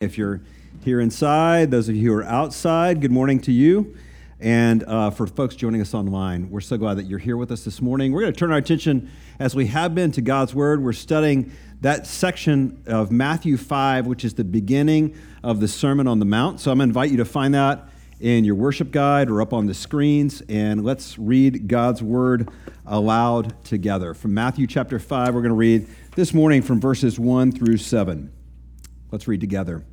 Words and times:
If 0.00 0.16
you're 0.16 0.40
here 0.82 0.98
inside, 0.98 1.70
those 1.70 1.90
of 1.90 1.94
you 1.94 2.10
who 2.10 2.16
are 2.16 2.24
outside, 2.24 3.02
good 3.02 3.10
morning 3.10 3.38
to 3.40 3.52
you. 3.52 3.94
And 4.40 4.82
uh, 4.84 5.10
for 5.10 5.26
folks 5.26 5.54
joining 5.54 5.82
us 5.82 5.92
online, 5.92 6.48
we're 6.48 6.62
so 6.62 6.78
glad 6.78 6.94
that 6.94 7.02
you're 7.02 7.18
here 7.18 7.36
with 7.36 7.52
us 7.52 7.64
this 7.66 7.82
morning. 7.82 8.10
We're 8.10 8.22
going 8.22 8.32
to 8.32 8.38
turn 8.38 8.50
our 8.50 8.56
attention, 8.56 9.10
as 9.38 9.54
we 9.54 9.66
have 9.66 9.94
been, 9.94 10.10
to 10.12 10.22
God's 10.22 10.54
Word. 10.54 10.82
We're 10.82 10.94
studying 10.94 11.52
that 11.82 12.06
section 12.06 12.82
of 12.86 13.12
Matthew 13.12 13.58
5, 13.58 14.06
which 14.06 14.24
is 14.24 14.32
the 14.32 14.42
beginning 14.42 15.14
of 15.44 15.60
the 15.60 15.68
Sermon 15.68 16.06
on 16.06 16.18
the 16.18 16.24
Mount. 16.24 16.60
So 16.60 16.70
I'm 16.70 16.78
going 16.78 16.88
to 16.88 16.92
invite 16.92 17.10
you 17.10 17.18
to 17.18 17.26
find 17.26 17.52
that 17.52 17.90
in 18.20 18.46
your 18.46 18.54
worship 18.54 18.92
guide 18.92 19.28
or 19.28 19.42
up 19.42 19.52
on 19.52 19.66
the 19.66 19.74
screens. 19.74 20.42
And 20.48 20.82
let's 20.82 21.18
read 21.18 21.68
God's 21.68 22.02
Word 22.02 22.48
aloud 22.86 23.62
together. 23.66 24.14
From 24.14 24.32
Matthew 24.32 24.66
chapter 24.66 24.98
5, 24.98 25.34
we're 25.34 25.42
going 25.42 25.50
to 25.50 25.54
read 25.54 25.86
this 26.16 26.32
morning 26.32 26.62
from 26.62 26.80
verses 26.80 27.18
1 27.18 27.52
through 27.52 27.76
7. 27.76 28.32
Let's 29.10 29.28
read 29.28 29.42
together. 29.42 29.84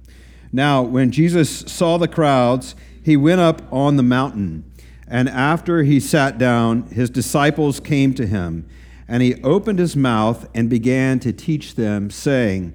Now, 0.51 0.81
when 0.81 1.11
Jesus 1.11 1.49
saw 1.49 1.97
the 1.97 2.07
crowds, 2.07 2.75
he 3.03 3.17
went 3.17 3.41
up 3.41 3.61
on 3.71 3.95
the 3.95 4.03
mountain. 4.03 4.63
And 5.07 5.29
after 5.29 5.83
he 5.83 5.99
sat 5.99 6.37
down, 6.37 6.83
his 6.83 7.09
disciples 7.09 7.79
came 7.79 8.13
to 8.15 8.25
him. 8.25 8.67
And 9.07 9.23
he 9.23 9.41
opened 9.43 9.79
his 9.79 9.95
mouth 9.95 10.49
and 10.53 10.69
began 10.69 11.19
to 11.21 11.31
teach 11.31 11.75
them, 11.75 12.09
saying, 12.09 12.73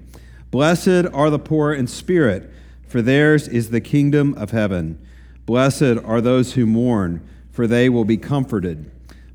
Blessed 0.49 1.05
are 1.13 1.29
the 1.29 1.39
poor 1.39 1.73
in 1.73 1.87
spirit, 1.87 2.51
for 2.87 3.01
theirs 3.01 3.47
is 3.47 3.69
the 3.69 3.81
kingdom 3.81 4.33
of 4.35 4.51
heaven. 4.51 4.99
Blessed 5.45 5.97
are 6.03 6.21
those 6.21 6.53
who 6.53 6.65
mourn, 6.65 7.27
for 7.51 7.67
they 7.67 7.89
will 7.89 8.05
be 8.05 8.17
comforted. 8.17 8.89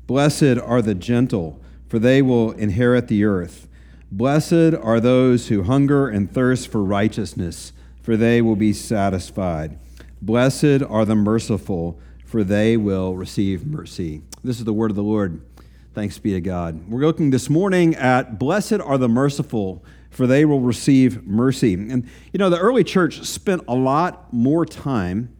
Blessed 0.07 0.57
are 0.57 0.81
the 0.81 0.95
gentle, 0.95 1.61
for 1.87 1.99
they 1.99 2.21
will 2.21 2.51
inherit 2.51 3.07
the 3.07 3.23
earth. 3.23 3.67
Blessed 4.11 4.73
are 4.81 4.99
those 4.99 5.47
who 5.47 5.63
hunger 5.63 6.07
and 6.09 6.31
thirst 6.31 6.69
for 6.69 6.83
righteousness, 6.83 7.73
for 8.09 8.17
they 8.17 8.41
will 8.41 8.55
be 8.55 8.73
satisfied. 8.73 9.77
Blessed 10.19 10.81
are 10.89 11.05
the 11.05 11.13
merciful, 11.13 11.99
for 12.25 12.43
they 12.43 12.75
will 12.75 13.15
receive 13.15 13.67
mercy. 13.67 14.23
This 14.43 14.57
is 14.57 14.65
the 14.65 14.73
word 14.73 14.89
of 14.89 14.95
the 14.95 15.03
Lord. 15.03 15.45
Thanks 15.93 16.17
be 16.17 16.31
to 16.31 16.41
God. 16.41 16.89
We're 16.89 17.01
looking 17.01 17.29
this 17.29 17.51
morning 17.51 17.93
at 17.93 18.39
Blessed 18.39 18.79
are 18.81 18.97
the 18.97 19.07
merciful, 19.07 19.85
for 20.09 20.25
they 20.25 20.43
will 20.43 20.59
receive 20.59 21.23
mercy. 21.27 21.75
And 21.75 22.09
you 22.33 22.39
know, 22.39 22.49
the 22.49 22.57
early 22.57 22.83
church 22.83 23.21
spent 23.27 23.61
a 23.67 23.75
lot 23.75 24.33
more 24.33 24.65
time 24.65 25.31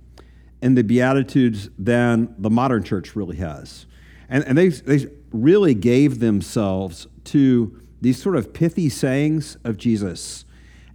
in 0.61 0.75
the 0.75 0.83
Beatitudes 0.83 1.71
than 1.79 2.35
the 2.37 2.51
modern 2.51 2.83
church 2.83 3.15
really 3.15 3.37
has. 3.37 3.87
And, 4.29 4.43
and 4.43 4.55
they, 4.55 4.67
they 4.67 5.07
really 5.31 5.73
gave 5.73 6.19
themselves 6.19 7.07
to 7.23 7.81
these 7.99 8.21
sort 8.21 8.35
of 8.35 8.53
pithy 8.53 8.89
sayings 8.89 9.57
of 9.63 9.77
Jesus. 9.77 10.45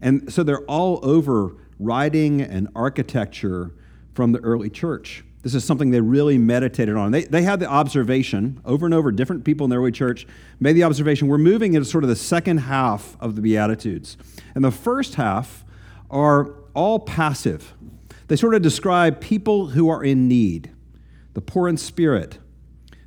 And 0.00 0.32
so 0.32 0.44
they're 0.44 0.64
all 0.66 1.00
over 1.02 1.56
writing 1.78 2.40
and 2.40 2.68
architecture 2.74 3.72
from 4.14 4.32
the 4.32 4.40
early 4.40 4.70
church. 4.70 5.24
This 5.42 5.54
is 5.54 5.62
something 5.62 5.90
they 5.90 6.00
really 6.00 6.38
meditated 6.38 6.96
on. 6.96 7.12
They, 7.12 7.24
they 7.24 7.42
had 7.42 7.60
the 7.60 7.66
observation 7.66 8.60
over 8.64 8.86
and 8.86 8.94
over, 8.94 9.12
different 9.12 9.44
people 9.44 9.64
in 9.64 9.70
the 9.70 9.76
early 9.76 9.92
church 9.92 10.26
made 10.58 10.72
the 10.72 10.84
observation 10.84 11.28
we're 11.28 11.36
moving 11.36 11.74
into 11.74 11.84
sort 11.86 12.02
of 12.02 12.08
the 12.08 12.16
second 12.16 12.58
half 12.58 13.16
of 13.20 13.36
the 13.36 13.42
Beatitudes. 13.42 14.16
And 14.54 14.64
the 14.64 14.70
first 14.70 15.16
half 15.16 15.64
are 16.10 16.54
all 16.72 16.98
passive. 16.98 17.74
They 18.28 18.36
sort 18.36 18.54
of 18.54 18.62
describe 18.62 19.20
people 19.20 19.68
who 19.68 19.90
are 19.90 20.02
in 20.02 20.28
need, 20.28 20.70
the 21.34 21.42
poor 21.42 21.68
in 21.68 21.76
spirit, 21.76 22.38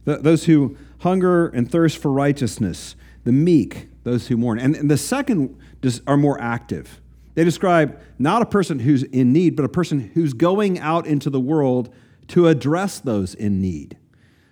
the, 0.03 0.17
those 0.17 0.45
who 0.45 0.77
hunger 0.99 1.47
and 1.47 1.71
thirst 1.71 1.97
for 1.97 2.11
righteousness, 2.11 2.95
the 3.23 3.31
meek, 3.31 3.88
those 4.03 4.27
who 4.27 4.38
mourn. 4.38 4.59
And, 4.59 4.75
and 4.75 4.91
the 4.91 4.97
second 4.97 5.57
are 6.05 6.17
more 6.17 6.39
active. 6.39 7.01
They 7.38 7.43
describe 7.43 7.99
not 8.17 8.41
a 8.41 8.47
person 8.47 8.80
who's 8.80 9.03
in 9.03 9.31
need, 9.31 9.55
but 9.55 9.63
a 9.63 9.69
person 9.69 10.09
who's 10.16 10.33
going 10.33 10.80
out 10.80 11.05
into 11.05 11.30
the 11.30 11.39
world 11.39 11.94
to 12.29 12.47
address 12.47 12.99
those 12.99 13.35
in 13.35 13.61
need. 13.61 13.95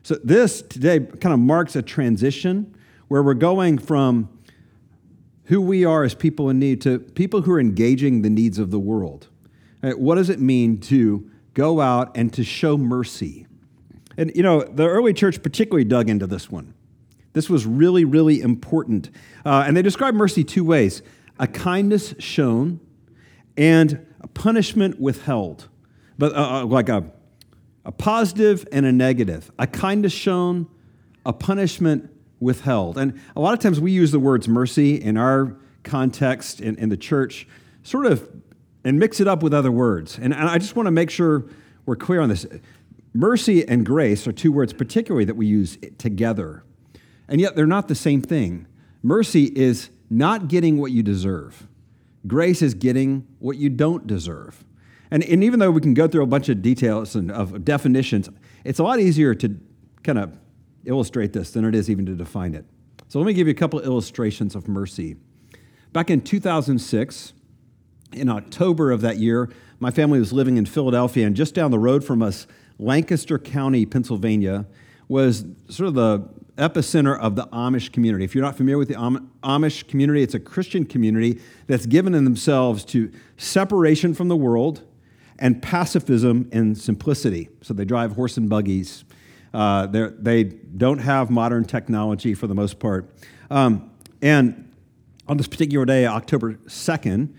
So, 0.03 0.19
this 0.23 0.61
today 0.61 0.99
kind 0.99 1.33
of 1.33 1.39
marks 1.39 1.75
a 1.75 1.81
transition 1.81 2.75
where 3.07 3.23
we're 3.23 3.33
going 3.33 3.79
from 3.79 4.29
who 5.45 5.61
we 5.61 5.83
are 5.83 6.03
as 6.03 6.13
people 6.13 6.47
in 6.51 6.59
need 6.59 6.79
to 6.81 6.99
people 6.99 7.41
who 7.41 7.53
are 7.53 7.59
engaging 7.59 8.21
the 8.21 8.29
needs 8.29 8.59
of 8.59 8.69
the 8.69 8.77
world. 8.77 9.29
Right? 9.81 9.97
What 9.97 10.13
does 10.13 10.29
it 10.29 10.39
mean 10.39 10.79
to 10.81 11.27
go 11.55 11.81
out 11.81 12.15
and 12.15 12.31
to 12.33 12.43
show 12.43 12.77
mercy? 12.77 13.47
And, 14.15 14.31
you 14.35 14.43
know, 14.43 14.61
the 14.61 14.85
early 14.87 15.11
church 15.11 15.41
particularly 15.41 15.85
dug 15.85 16.07
into 16.07 16.27
this 16.27 16.51
one. 16.51 16.75
This 17.33 17.49
was 17.49 17.65
really, 17.65 18.05
really 18.05 18.41
important. 18.41 19.09
Uh, 19.43 19.63
and 19.65 19.75
they 19.75 19.81
describe 19.81 20.13
mercy 20.13 20.43
two 20.43 20.63
ways 20.63 21.01
a 21.39 21.47
kindness 21.47 22.15
shown 22.19 22.79
and 23.57 24.05
a 24.21 24.27
punishment 24.27 24.99
withheld. 24.99 25.67
But 26.17 26.33
uh, 26.33 26.61
uh, 26.61 26.65
like 26.65 26.89
a, 26.89 27.11
a 27.83 27.91
positive 27.91 28.67
and 28.71 28.85
a 28.85 28.91
negative, 28.91 29.51
a 29.59 29.67
kindness 29.67 30.13
shown, 30.13 30.67
a 31.25 31.33
punishment 31.33 32.09
withheld. 32.39 32.97
And 32.97 33.19
a 33.35 33.39
lot 33.39 33.53
of 33.53 33.59
times 33.59 33.79
we 33.79 33.91
use 33.91 34.11
the 34.11 34.19
words 34.19 34.47
mercy 34.47 34.95
in 34.95 35.17
our 35.17 35.57
context 35.83 36.61
in, 36.61 36.75
in 36.77 36.89
the 36.89 36.97
church, 36.97 37.47
sort 37.83 38.05
of, 38.05 38.29
and 38.83 38.99
mix 38.99 39.19
it 39.19 39.27
up 39.27 39.43
with 39.43 39.53
other 39.53 39.71
words. 39.71 40.17
And, 40.17 40.33
and 40.33 40.49
I 40.49 40.57
just 40.57 40.75
want 40.75 40.87
to 40.87 40.91
make 40.91 41.09
sure 41.09 41.45
we're 41.85 41.95
clear 41.95 42.21
on 42.21 42.29
this. 42.29 42.45
Mercy 43.13 43.67
and 43.67 43.85
grace 43.85 44.27
are 44.27 44.31
two 44.31 44.51
words, 44.51 44.73
particularly 44.73 45.25
that 45.25 45.35
we 45.35 45.47
use 45.47 45.77
together 45.97 46.63
and 47.27 47.41
yet 47.41 47.55
they're 47.55 47.65
not 47.65 47.87
the 47.87 47.95
same 47.95 48.21
thing. 48.21 48.67
Mercy 49.01 49.45
is 49.45 49.89
not 50.09 50.47
getting 50.47 50.77
what 50.77 50.91
you 50.91 51.03
deserve, 51.03 51.67
grace 52.27 52.61
is 52.61 52.73
getting 52.73 53.27
what 53.39 53.57
you 53.57 53.69
don't 53.69 54.07
deserve. 54.07 54.63
And, 55.11 55.23
and 55.23 55.43
even 55.43 55.59
though 55.59 55.71
we 55.71 55.81
can 55.81 55.93
go 55.93 56.07
through 56.07 56.23
a 56.23 56.27
bunch 56.27 56.49
of 56.49 56.61
details 56.61 57.15
and 57.15 57.31
of 57.31 57.63
definitions, 57.63 58.29
it's 58.63 58.79
a 58.79 58.83
lot 58.83 58.99
easier 58.99 59.35
to 59.35 59.59
kind 60.03 60.17
of 60.17 60.37
illustrate 60.85 61.33
this 61.33 61.51
than 61.51 61.65
it 61.65 61.75
is 61.75 61.89
even 61.89 62.05
to 62.05 62.13
define 62.15 62.53
it. 62.53 62.65
So 63.07 63.19
let 63.19 63.25
me 63.25 63.33
give 63.33 63.47
you 63.47 63.51
a 63.51 63.55
couple 63.55 63.79
of 63.79 63.85
illustrations 63.85 64.55
of 64.55 64.67
mercy. 64.67 65.15
Back 65.93 66.09
in 66.09 66.21
2006, 66.21 67.33
in 68.13 68.29
October 68.29 68.91
of 68.91 69.01
that 69.01 69.17
year, 69.17 69.49
my 69.79 69.91
family 69.91 70.19
was 70.19 70.33
living 70.33 70.57
in 70.57 70.65
Philadelphia, 70.65 71.25
and 71.25 71.35
just 71.35 71.53
down 71.53 71.71
the 71.71 71.79
road 71.79 72.03
from 72.03 72.21
us, 72.21 72.47
Lancaster 72.79 73.37
County, 73.37 73.85
Pennsylvania, 73.85 74.65
was 75.07 75.45
sort 75.69 75.87
of 75.87 75.93
the 75.93 76.27
epicenter 76.57 77.19
of 77.19 77.35
the 77.35 77.47
Amish 77.47 77.91
community. 77.91 78.23
If 78.23 78.33
you're 78.33 78.43
not 78.43 78.55
familiar 78.55 78.77
with 78.77 78.87
the 78.87 78.95
Amish 78.95 79.87
community, 79.87 80.21
it's 80.21 80.33
a 80.33 80.39
Christian 80.39 80.85
community 80.85 81.41
that's 81.67 81.85
given 81.85 82.13
in 82.15 82.23
themselves 82.23 82.85
to 82.85 83.11
separation 83.37 84.13
from 84.13 84.27
the 84.29 84.35
world 84.35 84.83
and 85.37 85.61
pacifism 85.61 86.49
and 86.51 86.77
simplicity. 86.77 87.49
So 87.61 87.73
they 87.73 87.85
drive 87.85 88.13
horse 88.13 88.37
and 88.37 88.49
buggies. 88.49 89.03
Uh, 89.53 89.87
they 89.87 90.43
don't 90.43 90.99
have 90.99 91.29
modern 91.29 91.65
technology 91.65 92.33
for 92.33 92.47
the 92.47 92.55
most 92.55 92.79
part. 92.79 93.09
Um, 93.49 93.91
and 94.21 94.73
on 95.27 95.37
this 95.37 95.47
particular 95.47 95.85
day, 95.85 96.05
October 96.05 96.53
2nd 96.53 97.33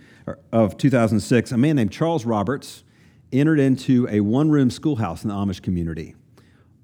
of 0.53 0.77
2006, 0.77 1.53
a 1.53 1.59
man 1.59 1.77
named 1.77 1.93
Charles 1.93 2.25
Roberts 2.25 2.85
entered 3.33 3.61
into 3.61 4.07
a 4.11 4.21
one 4.21 4.51
room 4.51 4.71
schoolhouse 4.71 5.25
in 5.25 5.29
the 5.29 5.35
Amish 5.35 5.63
community, 5.63 6.15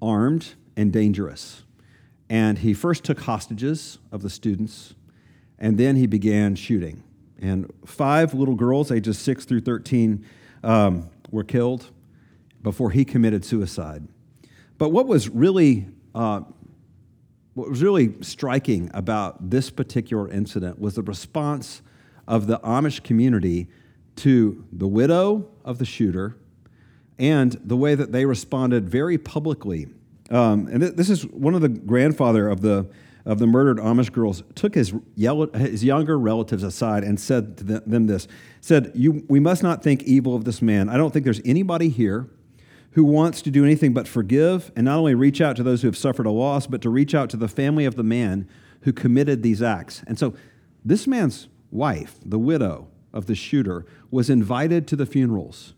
armed 0.01 0.53
and 0.75 0.91
dangerous. 0.91 1.62
And 2.29 2.59
he 2.59 2.73
first 2.73 3.03
took 3.03 3.19
hostages 3.21 3.99
of 4.11 4.21
the 4.21 4.29
students, 4.29 4.95
and 5.59 5.77
then 5.77 5.95
he 5.95 6.07
began 6.07 6.55
shooting. 6.55 7.03
And 7.39 7.71
five 7.85 8.33
little 8.33 8.55
girls, 8.55 8.91
ages 8.91 9.19
6 9.19 9.45
through 9.45 9.61
13, 9.61 10.25
um, 10.63 11.09
were 11.29 11.43
killed 11.43 11.91
before 12.61 12.91
he 12.91 13.03
committed 13.03 13.43
suicide. 13.43 14.07
But 14.77 14.89
what 14.89 15.07
was 15.07 15.29
really 15.29 15.87
uh, 16.15 16.41
what 17.53 17.69
was 17.69 17.83
really 17.83 18.15
striking 18.21 18.89
about 18.93 19.49
this 19.51 19.69
particular 19.69 20.29
incident 20.29 20.79
was 20.79 20.95
the 20.95 21.03
response 21.03 21.81
of 22.27 22.47
the 22.47 22.59
Amish 22.59 23.03
community 23.03 23.67
to 24.17 24.65
the 24.71 24.87
widow 24.87 25.47
of 25.63 25.77
the 25.77 25.85
shooter 25.85 26.35
and 27.19 27.51
the 27.63 27.77
way 27.77 27.93
that 27.93 28.11
they 28.11 28.25
responded 28.25 28.89
very 28.89 29.17
publicly 29.17 29.87
um, 30.29 30.67
and 30.67 30.81
th- 30.81 30.93
this 30.95 31.09
is 31.09 31.25
one 31.25 31.53
of 31.53 31.61
the 31.61 31.69
grandfather 31.69 32.47
of 32.47 32.61
the 32.61 32.87
of 33.25 33.39
the 33.39 33.47
murdered 33.47 33.77
Amish 33.77 34.11
girls 34.11 34.43
took 34.53 34.75
his, 34.75 34.93
yellow, 35.15 35.49
his 35.53 35.83
younger 35.83 36.19
relatives 36.19 36.61
aside 36.61 37.03
and 37.03 37.19
said 37.19 37.57
to 37.57 37.63
them 37.63 38.07
this 38.07 38.27
said 38.59 38.91
you, 38.95 39.23
we 39.29 39.39
must 39.39 39.63
not 39.63 39.81
think 39.81 40.03
evil 40.03 40.35
of 40.35 40.43
this 40.43 40.61
man. 40.61 40.89
I 40.89 40.97
don't 40.97 41.11
think 41.11 41.23
there's 41.23 41.41
anybody 41.45 41.89
here 41.89 42.29
who 42.91 43.05
wants 43.05 43.41
to 43.43 43.49
do 43.49 43.63
anything 43.63 43.93
but 43.93 44.07
forgive 44.07 44.71
and 44.75 44.85
not 44.85 44.97
only 44.97 45.15
reach 45.15 45.41
out 45.41 45.55
to 45.55 45.63
those 45.63 45.81
who 45.81 45.87
have 45.87 45.97
suffered 45.97 46.25
a 46.25 46.31
loss 46.31 46.67
but 46.67 46.81
to 46.81 46.89
reach 46.89 47.15
out 47.15 47.29
to 47.29 47.37
the 47.37 47.47
family 47.47 47.85
of 47.85 47.95
the 47.95 48.03
man 48.03 48.47
who 48.81 48.91
committed 48.91 49.41
these 49.41 49.61
acts. 49.61 50.03
And 50.05 50.19
so 50.19 50.33
this 50.83 51.07
man's 51.07 51.47
wife 51.71 52.19
the 52.25 52.39
widow 52.39 52.87
of 53.13 53.27
the 53.27 53.35
shooter 53.35 53.85
was 54.11 54.29
invited 54.29 54.87
to 54.87 54.95
the 54.95 55.05
funerals 55.05 55.73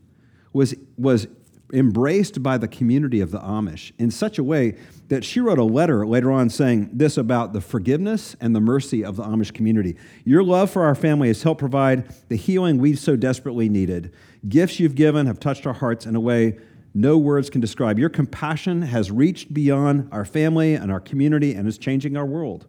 was, 0.51 0.73
was 0.97 1.27
embraced 1.73 2.43
by 2.43 2.57
the 2.57 2.67
community 2.67 3.21
of 3.21 3.31
the 3.31 3.39
Amish 3.39 3.91
in 3.97 4.11
such 4.11 4.37
a 4.37 4.43
way 4.43 4.77
that 5.07 5.23
she 5.23 5.39
wrote 5.39 5.59
a 5.59 5.63
letter 5.63 6.05
later 6.05 6.31
on 6.31 6.49
saying 6.49 6.89
this 6.93 7.17
about 7.17 7.53
the 7.53 7.61
forgiveness 7.61 8.35
and 8.39 8.55
the 8.55 8.61
mercy 8.61 9.03
of 9.03 9.15
the 9.15 9.23
Amish 9.23 9.53
community. 9.53 9.95
Your 10.23 10.43
love 10.43 10.69
for 10.69 10.83
our 10.83 10.95
family 10.95 11.27
has 11.27 11.43
helped 11.43 11.59
provide 11.59 12.09
the 12.29 12.35
healing 12.35 12.77
we've 12.77 12.99
so 12.99 13.15
desperately 13.15 13.69
needed. 13.69 14.13
Gifts 14.47 14.79
you've 14.79 14.95
given 14.95 15.25
have 15.25 15.39
touched 15.39 15.65
our 15.65 15.73
hearts 15.73 16.05
in 16.05 16.15
a 16.15 16.19
way 16.19 16.57
no 16.97 17.17
words 17.17 17.49
can 17.49 17.59
describe. 17.59 17.99
Your 17.99 18.09
compassion 18.09 18.83
has 18.83 19.11
reached 19.11 19.53
beyond 19.53 20.07
our 20.13 20.23
family 20.23 20.75
and 20.75 20.89
our 20.89 21.01
community 21.01 21.53
and 21.53 21.67
is 21.67 21.77
changing 21.77 22.15
our 22.15 22.25
world. 22.25 22.67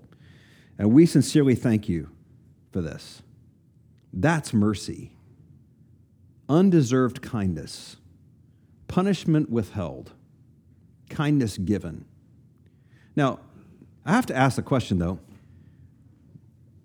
And 0.79 0.93
we 0.93 1.07
sincerely 1.07 1.55
thank 1.55 1.89
you 1.89 2.11
for 2.73 2.83
this. 2.83 3.23
That's 4.13 4.53
mercy, 4.53 5.13
undeserved 6.49 7.23
kindness, 7.23 7.97
punishment 8.89 9.51
withheld, 9.51 10.13
kindness 11.11 11.59
given. 11.59 12.05
Now, 13.15 13.41
I 14.05 14.13
have 14.13 14.27
to 14.27 14.37
ask 14.37 14.57
the 14.57 14.63
question 14.63 14.99
though 14.99 15.19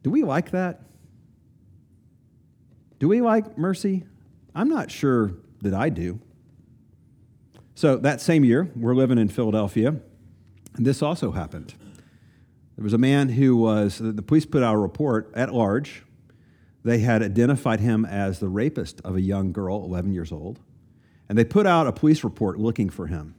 do 0.03 0.09
we 0.09 0.24
like 0.24 0.51
that? 0.51 0.81
Do 3.00 3.07
we 3.07 3.21
like 3.21 3.57
mercy? 3.57 4.03
I'm 4.56 4.69
not 4.69 4.92
sure 4.92 5.33
that 5.62 5.74
I 5.74 5.89
do. 5.89 6.19
So 7.75 7.98
that 7.98 8.21
same 8.21 8.44
year, 8.44 8.69
we're 8.75 8.95
living 8.95 9.18
in 9.18 9.27
Philadelphia, 9.30 9.95
and 10.75 10.86
this 10.86 11.01
also 11.01 11.31
happened. 11.31 11.74
There 12.75 12.83
was 12.83 12.94
a 12.94 12.98
man 12.98 13.30
who 13.30 13.56
was, 13.56 14.00
the 14.00 14.21
police 14.21 14.45
put 14.45 14.63
out 14.63 14.75
a 14.75 14.77
report 14.77 15.31
at 15.36 15.53
large. 15.53 16.03
They 16.83 17.00
had 17.00 17.21
identified 17.21 17.80
him 17.80 18.06
as 18.06 18.39
the 18.39 18.50
rapist 18.50 19.01
of 19.01 19.15
a 19.15 19.21
young 19.21 19.51
girl, 19.51 19.83
11 19.83 20.13
years 20.13 20.31
old, 20.31 20.59
and 21.31 21.38
they 21.38 21.45
put 21.45 21.66
out 21.66 21.88
a 21.88 21.94
police 21.94 22.25
report 22.25 22.60
looking 22.60 22.89
for 22.89 23.07
him. 23.07 23.36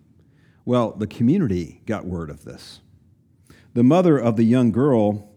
Well, 0.65 0.93
the 0.93 1.07
community 1.07 1.83
got 1.85 2.07
word 2.07 2.31
of 2.31 2.43
this. 2.43 2.81
The 3.75 3.83
mother 3.83 4.17
of 4.17 4.37
the 4.37 4.45
young 4.45 4.73
girl 4.73 5.29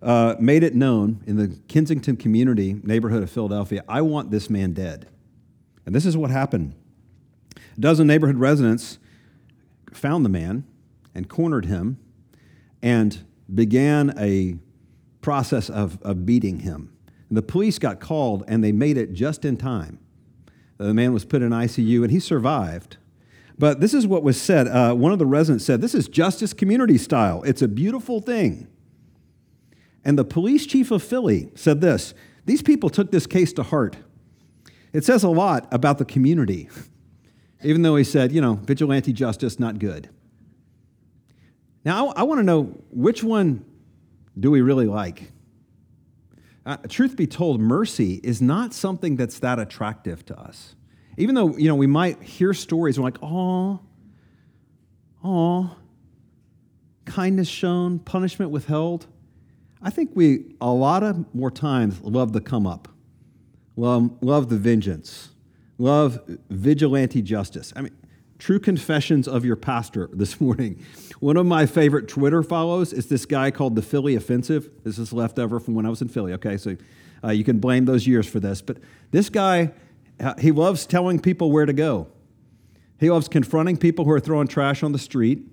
uh, 0.00 0.34
made 0.40 0.62
it 0.62 0.74
known 0.74 1.22
in 1.26 1.36
the 1.36 1.48
Kensington 1.68 2.16
community 2.16 2.80
neighborhood 2.82 3.22
of 3.22 3.30
Philadelphia 3.30 3.84
I 3.86 4.00
want 4.00 4.30
this 4.30 4.48
man 4.48 4.72
dead. 4.72 5.06
And 5.84 5.94
this 5.94 6.06
is 6.06 6.16
what 6.16 6.30
happened. 6.30 6.74
A 7.76 7.80
dozen 7.80 8.06
neighborhood 8.06 8.38
residents 8.38 8.98
found 9.92 10.24
the 10.24 10.30
man 10.30 10.64
and 11.14 11.28
cornered 11.28 11.66
him 11.66 11.98
and 12.80 13.22
began 13.54 14.14
a 14.18 14.56
process 15.20 15.68
of, 15.68 16.00
of 16.00 16.24
beating 16.24 16.60
him. 16.60 16.90
And 17.28 17.36
the 17.36 17.42
police 17.42 17.78
got 17.78 18.00
called 18.00 18.44
and 18.48 18.64
they 18.64 18.72
made 18.72 18.96
it 18.96 19.12
just 19.12 19.44
in 19.44 19.58
time. 19.58 19.98
The 20.78 20.94
man 20.94 21.12
was 21.12 21.24
put 21.24 21.42
in 21.42 21.50
ICU 21.50 22.02
and 22.02 22.10
he 22.10 22.20
survived. 22.20 22.96
But 23.58 23.80
this 23.80 23.92
is 23.92 24.06
what 24.06 24.22
was 24.22 24.40
said. 24.40 24.68
Uh, 24.68 24.94
one 24.94 25.12
of 25.12 25.18
the 25.18 25.26
residents 25.26 25.64
said, 25.64 25.80
This 25.80 25.94
is 25.94 26.08
justice 26.08 26.52
community 26.52 26.96
style. 26.96 27.42
It's 27.42 27.60
a 27.60 27.68
beautiful 27.68 28.20
thing. 28.20 28.68
And 30.04 30.16
the 30.16 30.24
police 30.24 30.64
chief 30.64 30.90
of 30.90 31.02
Philly 31.02 31.50
said 31.56 31.80
this 31.80 32.14
These 32.46 32.62
people 32.62 32.88
took 32.88 33.10
this 33.10 33.26
case 33.26 33.52
to 33.54 33.64
heart. 33.64 33.96
It 34.92 35.04
says 35.04 35.24
a 35.24 35.28
lot 35.28 35.68
about 35.72 35.98
the 35.98 36.04
community, 36.04 36.70
even 37.62 37.82
though 37.82 37.96
he 37.96 38.04
said, 38.04 38.32
you 38.32 38.40
know, 38.40 38.54
vigilante 38.54 39.12
justice, 39.12 39.58
not 39.58 39.78
good. 39.80 40.08
Now, 41.84 42.08
I, 42.08 42.20
I 42.20 42.22
want 42.22 42.38
to 42.38 42.44
know 42.44 42.80
which 42.90 43.24
one 43.24 43.64
do 44.38 44.50
we 44.50 44.60
really 44.60 44.86
like? 44.86 45.32
Uh, 46.68 46.76
truth 46.86 47.16
be 47.16 47.26
told, 47.26 47.62
mercy 47.62 48.20
is 48.22 48.42
not 48.42 48.74
something 48.74 49.16
that's 49.16 49.38
that 49.38 49.58
attractive 49.58 50.26
to 50.26 50.38
us. 50.38 50.76
Even 51.16 51.34
though, 51.34 51.56
you 51.56 51.66
know, 51.66 51.74
we 51.74 51.86
might 51.86 52.22
hear 52.22 52.52
stories, 52.52 52.98
we're 52.98 53.04
like, 53.04 53.16
oh, 53.22 53.80
oh, 55.24 55.74
kindness 57.06 57.48
shown, 57.48 57.98
punishment 57.98 58.50
withheld. 58.50 59.06
I 59.80 59.88
think 59.88 60.10
we, 60.12 60.56
a 60.60 60.70
lot 60.70 61.02
of 61.02 61.34
more 61.34 61.50
times, 61.50 62.02
love 62.02 62.34
the 62.34 62.40
come 62.42 62.66
up, 62.66 62.86
love, 63.74 64.10
love 64.20 64.50
the 64.50 64.58
vengeance, 64.58 65.30
love 65.78 66.20
vigilante 66.50 67.22
justice. 67.22 67.72
I 67.76 67.80
mean, 67.80 67.96
true 68.38 68.60
confessions 68.60 69.26
of 69.26 69.44
your 69.44 69.56
pastor 69.56 70.08
this 70.12 70.40
morning. 70.40 70.84
One 71.20 71.36
of 71.36 71.46
my 71.46 71.66
favorite 71.66 72.08
Twitter 72.08 72.42
follows 72.42 72.92
is 72.92 73.08
this 73.08 73.26
guy 73.26 73.50
called 73.50 73.74
the 73.74 73.82
Philly 73.82 74.14
Offensive. 74.14 74.70
This 74.84 74.98
is 74.98 75.12
leftover 75.12 75.58
from 75.58 75.74
when 75.74 75.86
I 75.86 75.90
was 75.90 76.02
in 76.02 76.08
Philly, 76.08 76.32
okay? 76.34 76.56
So 76.56 76.76
uh, 77.24 77.30
you 77.30 77.44
can 77.44 77.58
blame 77.58 77.84
those 77.84 78.06
years 78.06 78.28
for 78.28 78.40
this. 78.40 78.62
But 78.62 78.78
this 79.10 79.28
guy 79.28 79.72
he 80.38 80.52
loves 80.52 80.86
telling 80.86 81.20
people 81.20 81.52
where 81.52 81.66
to 81.66 81.72
go. 81.72 82.08
He 82.98 83.10
loves 83.10 83.28
confronting 83.28 83.76
people 83.76 84.04
who 84.04 84.10
are 84.10 84.20
throwing 84.20 84.48
trash 84.48 84.82
on 84.82 84.92
the 84.92 84.98
street 84.98 85.46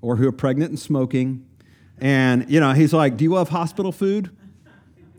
or 0.00 0.16
who 0.16 0.26
are 0.26 0.32
pregnant 0.32 0.70
and 0.70 0.78
smoking. 0.78 1.46
And, 1.98 2.50
you 2.50 2.60
know, 2.60 2.72
he's 2.72 2.94
like, 2.94 3.16
Do 3.16 3.24
you 3.24 3.30
love 3.30 3.50
hospital 3.50 3.92
food? 3.92 4.30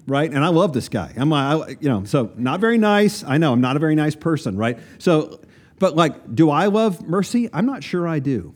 Right? 0.08 0.32
And 0.32 0.44
I 0.44 0.48
love 0.48 0.74
this 0.74 0.90
guy. 0.90 1.14
I'm 1.16 1.30
like, 1.30 1.84
you 1.84 1.90
know, 1.90 2.04
so 2.04 2.32
not 2.36 2.60
very 2.60 2.80
nice. 2.80 3.24
I 3.24 3.38
know 3.38 3.54
I'm 3.54 3.62
not 3.62 3.76
a 3.76 3.80
very 3.80 3.94
nice 3.94 4.16
person, 4.16 4.58
right? 4.58 4.80
So, 4.98 5.40
but 5.80 5.96
like, 5.96 6.36
do 6.36 6.50
I 6.50 6.68
love 6.68 7.08
mercy? 7.08 7.50
I'm 7.52 7.66
not 7.66 7.84
sure 7.84 8.08
I 8.08 8.20
do. 8.20 8.54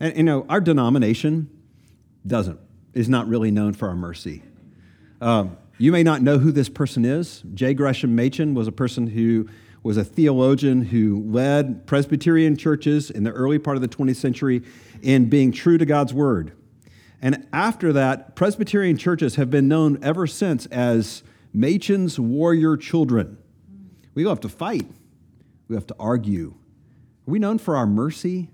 And, 0.00 0.16
you 0.16 0.22
know, 0.22 0.46
our 0.48 0.60
denomination 0.60 1.48
doesn't, 2.26 2.58
is 2.94 3.08
not 3.08 3.28
really 3.28 3.50
known 3.50 3.74
for 3.74 3.88
our 3.88 3.96
mercy. 3.96 4.42
Um, 5.20 5.56
you 5.78 5.92
may 5.92 6.02
not 6.02 6.22
know 6.22 6.38
who 6.38 6.50
this 6.50 6.68
person 6.68 7.04
is. 7.04 7.42
J. 7.54 7.74
Gresham 7.74 8.16
Machen 8.16 8.54
was 8.54 8.66
a 8.66 8.72
person 8.72 9.06
who 9.06 9.48
was 9.82 9.96
a 9.96 10.04
theologian 10.04 10.82
who 10.82 11.22
led 11.28 11.86
Presbyterian 11.86 12.56
churches 12.56 13.10
in 13.10 13.24
the 13.24 13.32
early 13.32 13.58
part 13.58 13.76
of 13.76 13.82
the 13.82 13.88
20th 13.88 14.16
century 14.16 14.62
in 15.02 15.28
being 15.28 15.52
true 15.52 15.78
to 15.78 15.84
God's 15.84 16.14
word. 16.14 16.52
And 17.20 17.46
after 17.52 17.92
that, 17.92 18.34
Presbyterian 18.34 18.96
churches 18.96 19.36
have 19.36 19.50
been 19.50 19.68
known 19.68 19.98
ever 20.02 20.26
since 20.26 20.66
as 20.66 21.22
Machen's 21.52 22.18
warrior 22.18 22.76
children. 22.76 23.38
We 24.14 24.26
have 24.26 24.40
to 24.40 24.48
fight, 24.48 24.86
we 25.72 25.76
have 25.76 25.86
to 25.86 25.96
argue. 25.98 26.54
Are 27.26 27.30
we 27.30 27.38
known 27.38 27.58
for 27.58 27.76
our 27.76 27.86
mercy? 27.86 28.50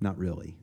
Not 0.00 0.16
really. 0.16 0.56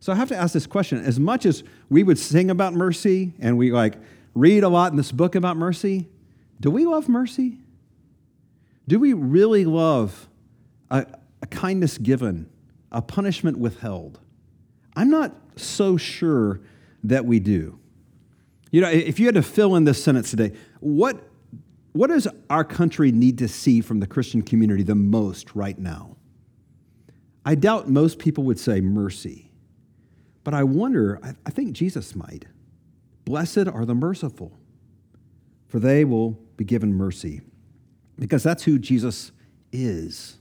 So 0.00 0.12
I 0.12 0.16
have 0.16 0.28
to 0.28 0.36
ask 0.36 0.52
this 0.52 0.66
question 0.66 0.98
as 0.98 1.18
much 1.20 1.46
as 1.46 1.62
we 1.88 2.02
would 2.02 2.18
sing 2.18 2.50
about 2.50 2.74
mercy 2.74 3.34
and 3.38 3.56
we 3.56 3.72
like 3.72 3.94
read 4.34 4.64
a 4.64 4.68
lot 4.68 4.90
in 4.90 4.96
this 4.96 5.12
book 5.12 5.34
about 5.34 5.56
mercy, 5.56 6.08
do 6.60 6.70
we 6.70 6.84
love 6.86 7.08
mercy? 7.08 7.58
Do 8.88 8.98
we 8.98 9.12
really 9.12 9.64
love 9.64 10.28
a, 10.90 11.06
a 11.42 11.46
kindness 11.46 11.98
given, 11.98 12.48
a 12.90 13.02
punishment 13.02 13.58
withheld? 13.58 14.18
I'm 14.96 15.10
not 15.10 15.34
so 15.56 15.96
sure 15.96 16.60
that 17.04 17.24
we 17.24 17.38
do. 17.38 17.78
You 18.72 18.80
know, 18.80 18.90
if 18.90 19.20
you 19.20 19.26
had 19.26 19.36
to 19.36 19.42
fill 19.42 19.76
in 19.76 19.84
this 19.84 20.02
sentence 20.02 20.30
today, 20.30 20.52
what, 20.80 21.22
what 21.96 22.10
does 22.10 22.28
our 22.50 22.64
country 22.64 23.10
need 23.12 23.38
to 23.38 23.48
see 23.48 23.80
from 23.80 24.00
the 24.00 24.06
Christian 24.06 24.42
community 24.42 24.82
the 24.82 24.94
most 24.94 25.54
right 25.54 25.78
now? 25.78 26.16
I 27.44 27.54
doubt 27.54 27.88
most 27.88 28.18
people 28.18 28.44
would 28.44 28.58
say 28.58 28.80
mercy, 28.80 29.50
but 30.44 30.52
I 30.52 30.64
wonder, 30.64 31.20
I, 31.44 31.50
think 31.50 31.72
Jesus 31.72 32.14
might. 32.14 32.46
Blessed 33.24 33.68
are 33.68 33.84
the 33.84 33.94
merciful, 33.94 34.58
for 35.68 35.78
they 35.78 36.04
will 36.04 36.38
be 36.56 36.64
given 36.64 36.92
mercy. 36.92 37.40
Because 38.18 38.42
that's 38.42 38.64
who 38.64 38.78
Jesus 38.78 39.32
is. 39.72 40.38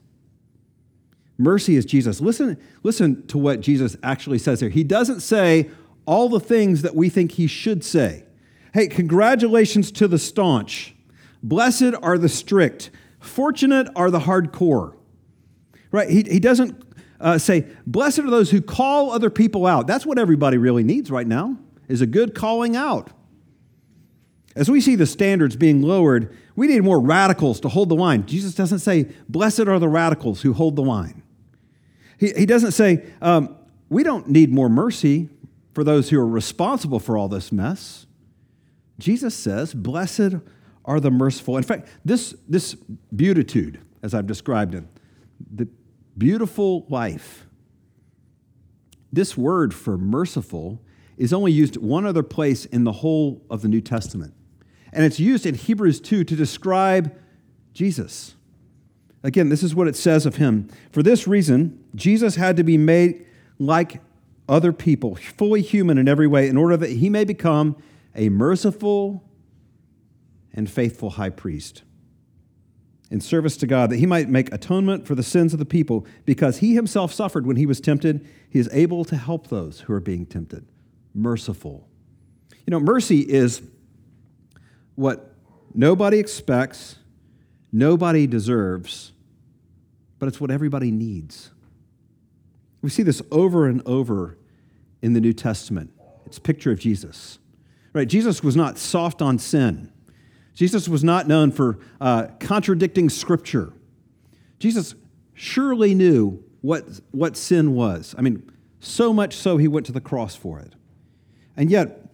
Mercy 1.37 1.75
is 1.75 1.85
Jesus. 1.85 2.21
Listen, 2.21 2.57
listen 2.83 3.25
to 3.27 3.37
what 3.37 3.61
Jesus 3.61 3.97
actually 4.01 4.39
says 4.39 4.59
here. 4.59 4.69
He 4.69 4.83
doesn't 4.83 5.19
say 5.19 5.69
all 6.05 6.29
the 6.29 6.39
things 6.39 6.81
that 6.83 6.95
we 6.95 7.09
think 7.09 7.33
he 7.33 7.47
should 7.47 7.83
say. 7.83 8.25
Hey, 8.73 8.87
congratulations 8.87 9.91
to 9.93 10.07
the 10.07 10.19
staunch. 10.19 10.94
Blessed 11.45 11.93
are 12.01 12.17
the 12.17 12.27
strict. 12.27 12.89
Fortunate 13.19 13.87
are 13.95 14.09
the 14.09 14.21
hardcore. 14.21 14.95
Right? 15.91 16.09
He, 16.09 16.23
he 16.23 16.39
doesn't 16.39 16.83
uh, 17.19 17.37
say, 17.37 17.67
blessed 17.85 18.19
are 18.19 18.29
those 18.31 18.49
who 18.49 18.61
call 18.61 19.11
other 19.11 19.29
people 19.29 19.67
out. 19.67 19.85
That's 19.85 20.07
what 20.07 20.17
everybody 20.17 20.57
really 20.57 20.83
needs 20.83 21.11
right 21.11 21.27
now 21.27 21.57
is 21.87 22.01
a 22.01 22.07
good 22.07 22.33
calling 22.33 22.75
out. 22.75 23.11
As 24.55 24.71
we 24.71 24.81
see 24.81 24.95
the 24.95 25.05
standards 25.05 25.55
being 25.55 25.83
lowered, 25.83 26.35
we 26.55 26.65
need 26.65 26.83
more 26.83 26.99
radicals 26.99 27.59
to 27.59 27.69
hold 27.69 27.89
the 27.89 27.95
line. 27.95 28.25
Jesus 28.25 28.55
doesn't 28.55 28.79
say, 28.79 29.11
Blessed 29.29 29.67
are 29.67 29.77
the 29.77 29.87
radicals 29.87 30.41
who 30.41 30.53
hold 30.53 30.75
the 30.75 30.81
line. 30.81 31.21
He, 32.17 32.31
he 32.31 32.45
doesn't 32.47 32.71
say, 32.71 33.05
um, 33.21 33.55
We 33.87 34.01
don't 34.01 34.29
need 34.29 34.51
more 34.51 34.69
mercy 34.69 35.29
for 35.73 35.83
those 35.83 36.09
who 36.09 36.19
are 36.19 36.27
responsible 36.27 36.99
for 36.99 37.19
all 37.19 37.27
this 37.27 37.51
mess. 37.51 38.07
Jesus 38.97 39.35
says, 39.35 39.75
Blessed 39.75 40.37
are 40.85 40.99
the 40.99 41.11
merciful. 41.11 41.57
In 41.57 41.63
fact, 41.63 41.87
this, 42.05 42.35
this 42.47 42.75
beatitude, 43.15 43.79
as 44.01 44.13
I've 44.13 44.27
described 44.27 44.75
it, 44.75 44.83
the 45.53 45.67
beautiful 46.17 46.85
life, 46.89 47.47
this 49.11 49.37
word 49.37 49.73
for 49.73 49.97
merciful 49.97 50.81
is 51.17 51.33
only 51.33 51.51
used 51.51 51.77
one 51.77 52.05
other 52.05 52.23
place 52.23 52.65
in 52.65 52.83
the 52.83 52.91
whole 52.91 53.41
of 53.49 53.61
the 53.61 53.67
New 53.67 53.81
Testament. 53.81 54.33
And 54.93 55.03
it's 55.03 55.19
used 55.19 55.45
in 55.45 55.55
Hebrews 55.55 55.99
2 55.99 56.23
to 56.23 56.35
describe 56.35 57.17
Jesus. 57.73 58.35
Again, 59.23 59.49
this 59.49 59.63
is 59.63 59.73
what 59.73 59.87
it 59.87 59.95
says 59.95 60.25
of 60.25 60.35
him. 60.35 60.69
For 60.91 61.01
this 61.01 61.27
reason, 61.27 61.83
Jesus 61.95 62.35
had 62.35 62.57
to 62.57 62.63
be 62.63 62.77
made 62.77 63.25
like 63.57 64.01
other 64.47 64.71
people, 64.71 65.15
fully 65.15 65.61
human 65.61 65.97
in 65.97 66.07
every 66.07 66.27
way, 66.27 66.47
in 66.47 66.57
order 66.57 66.77
that 66.77 66.91
he 66.91 67.09
may 67.09 67.23
become 67.23 67.75
a 68.13 68.29
merciful 68.29 69.23
and 70.55 70.69
faithful 70.69 71.11
high 71.11 71.29
priest 71.29 71.83
in 73.11 73.21
service 73.21 73.55
to 73.57 73.67
God, 73.67 73.91
that 73.91 73.97
he 73.97 74.07
might 74.07 74.29
make 74.29 74.51
atonement 74.51 75.05
for 75.05 75.13
the 75.13 75.21
sins 75.21 75.53
of 75.53 75.59
the 75.59 75.65
people, 75.65 76.07
because 76.25 76.57
he 76.57 76.73
himself 76.73 77.13
suffered 77.13 77.45
when 77.45 77.55
he 77.55 77.67
was 77.67 77.79
tempted. 77.79 78.27
He 78.49 78.57
is 78.57 78.67
able 78.71 79.05
to 79.05 79.15
help 79.15 79.47
those 79.47 79.81
who 79.81 79.93
are 79.93 79.99
being 79.99 80.25
tempted. 80.25 80.65
Merciful. 81.13 81.87
You 82.65 82.71
know, 82.71 82.79
mercy 82.79 83.19
is 83.19 83.61
what 84.95 85.35
nobody 85.73 86.17
expects, 86.17 86.95
nobody 87.71 88.25
deserves, 88.25 89.11
but 90.17 90.27
it's 90.27 90.41
what 90.41 90.49
everybody 90.49 90.89
needs. 90.89 91.51
We 92.81 92.89
see 92.89 93.03
this 93.03 93.21
over 93.31 93.67
and 93.67 93.83
over 93.85 94.37
in 95.01 95.13
the 95.13 95.21
New 95.21 95.33
Testament. 95.33 95.91
It's 96.25 96.37
a 96.37 96.41
picture 96.41 96.71
of 96.71 96.79
Jesus. 96.79 97.37
Right? 97.93 98.07
Jesus 98.07 98.43
was 98.43 98.55
not 98.55 98.79
soft 98.79 99.21
on 99.21 99.37
sin. 99.37 99.91
Jesus 100.55 100.87
was 100.87 101.03
not 101.03 101.27
known 101.27 101.51
for 101.51 101.77
uh, 102.01 102.27
contradicting 102.39 103.09
scripture. 103.09 103.73
Jesus 104.57 104.95
surely 105.33 105.93
knew 105.93 106.43
what, 106.61 106.85
what 107.11 107.37
sin 107.37 107.75
was. 107.75 108.15
I 108.17 108.21
mean, 108.21 108.49
so 108.79 109.13
much 109.13 109.35
so 109.35 109.57
he 109.57 109.67
went 109.67 109.85
to 109.87 109.91
the 109.91 110.01
cross 110.01 110.35
for 110.35 110.59
it. 110.59 110.73
And 111.57 111.69
yet, 111.69 112.09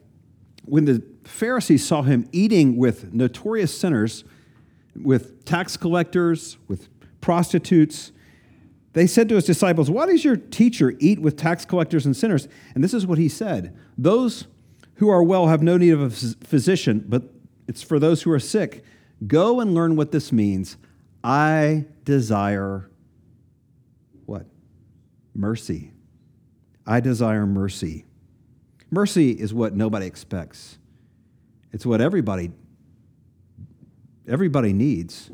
when 0.66 0.86
the 0.86 1.04
Pharisees 1.24 1.86
saw 1.86 2.02
him 2.02 2.28
eating 2.32 2.78
with 2.78 3.14
notorious 3.14 3.78
sinners, 3.78 4.24
with 5.00 5.46
tax 5.46 5.78
collectors, 5.78 6.58
with 6.68 6.90
prostitutes, 7.22 8.12
they 8.94 9.08
said 9.08 9.30
to 9.30 9.36
his 9.36 9.46
disciples, 9.46 9.90
Why 9.90 10.08
does 10.08 10.26
your 10.26 10.36
teacher 10.36 10.96
eat 11.00 11.20
with 11.20 11.38
tax 11.38 11.64
collectors 11.64 12.06
and 12.06 12.16
sinners? 12.18 12.48
And 12.76 12.84
this 12.84 12.94
is 12.94 13.06
what 13.06 13.18
he 13.18 13.30
said 13.30 13.78
Those 13.98 14.48
who 14.96 15.10
are 15.10 15.24
well 15.24 15.48
have 15.48 15.62
no 15.62 15.78
need 15.78 15.92
of 15.92 16.02
a 16.02 16.10
physician, 16.10 17.06
but 17.08 17.24
it's 17.72 17.82
for 17.82 18.00
those 18.00 18.24
who 18.24 18.32
are 18.34 18.40
sick. 18.40 18.84
Go 19.26 19.62
and 19.62 19.74
learn 19.74 19.96
what 19.96 20.12
this 20.12 20.34
means. 20.34 20.76
I 21.24 21.86
desire 22.04 22.92
what? 24.26 24.46
Mercy. 25.34 25.94
I 26.86 27.00
desire 27.00 27.46
mercy. 27.46 28.04
Mercy 28.90 29.32
is 29.32 29.54
what 29.54 29.74
nobody 29.74 30.06
expects. 30.06 30.80
It's 31.72 31.86
what 31.86 32.02
everybody 32.02 32.52
everybody 34.28 34.74
needs. 34.74 35.32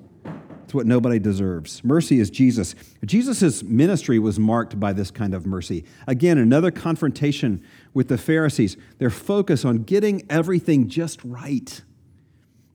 It's 0.64 0.76
what 0.76 0.86
nobody 0.86 1.18
deserves. 1.18 1.84
Mercy 1.84 2.20
is 2.20 2.30
Jesus. 2.30 2.76
Jesus' 3.04 3.64
ministry 3.64 4.20
was 4.20 4.38
marked 4.38 4.80
by 4.80 4.94
this 4.94 5.10
kind 5.10 5.34
of 5.34 5.48
mercy. 5.48 5.86
Again, 6.06 6.38
another 6.38 6.70
confrontation 6.70 7.64
with 7.96 8.10
the 8.10 8.18
Pharisees. 8.20 8.78
Their 9.00 9.10
focus 9.10 9.66
on 9.66 9.86
getting 9.86 10.24
everything 10.30 10.88
just 10.88 11.24
right. 11.24 11.82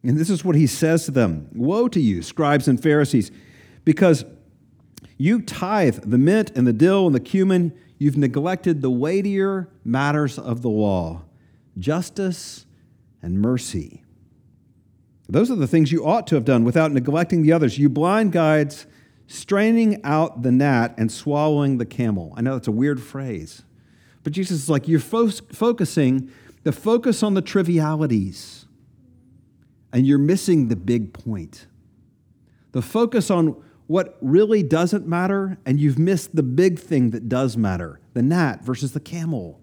And 0.03 0.19
this 0.19 0.31
is 0.31 0.45
what 0.45 0.57
he 0.57 0.67
says 0.67 1.05
to 1.05 1.11
them 1.11 1.49
Woe 1.55 1.89
to 1.89 2.01
you, 2.01 2.23
scribes 2.23 2.69
and 2.69 2.83
Pharisees, 2.83 3.31
because 3.85 4.25
you 5.17 5.41
tithe 5.41 6.01
the 6.05 6.19
mint 6.19 6.51
and 6.57 6.67
the 6.67 6.73
dill 6.73 7.07
and 7.07 7.15
the 7.15 7.21
cumin, 7.21 7.73
you've 7.99 8.17
neglected 8.17 8.83
the 8.83 8.91
weightier 8.91 9.69
matters 9.85 10.39
of 10.39 10.63
the 10.63 10.71
law 10.71 11.23
justice 11.79 12.67
and 13.23 13.41
mercy. 13.41 14.03
Those 15.29 15.51
are 15.51 15.57
the 15.57 15.67
things 15.67 15.93
you 15.93 16.07
ought 16.07 16.27
to 16.27 16.35
have 16.35 16.45
done 16.45 16.65
without 16.65 16.93
neglecting 16.93 17.43
the 17.43 17.53
others. 17.53 17.79
You 17.79 17.89
blind 17.89 18.33
guides, 18.33 18.87
straining 19.27 20.03
out 20.05 20.43
the 20.43 20.53
gnat 20.53 20.95
and 20.99 21.11
swallowing 21.11 21.79
the 21.79 21.87
camel. 21.87 22.35
I 22.37 22.43
know 22.43 22.55
that's 22.55 22.69
a 22.69 22.73
weird 22.73 23.01
phrase, 23.01 23.63
but 24.25 24.33
Jesus 24.33 24.65
is 24.65 24.69
like, 24.69 24.89
you're 24.89 25.01
fo- 25.01 25.31
focusing 25.31 26.31
the 26.65 26.73
focus 26.73 27.23
on 27.23 27.35
the 27.35 27.43
trivialities, 27.43 28.62
and 29.93 30.07
you're 30.07 30.19
missing 30.19 30.69
the 30.69 30.77
big 30.77 31.13
point. 31.13 31.67
The 32.73 32.83
focus 32.83 33.31
on 33.31 33.57
what 33.87 34.17
really 34.21 34.63
doesn't 34.63 35.07
matter, 35.07 35.59
and 35.67 35.79
you've 35.79 35.99
missed 35.99 36.35
the 36.35 36.43
big 36.43 36.79
thing 36.79 37.11
that 37.11 37.29
does 37.29 37.57
matter 37.57 38.01
the 38.15 38.23
gnat 38.23 38.63
versus 38.63 38.93
the 38.93 39.01
camel. 39.01 39.59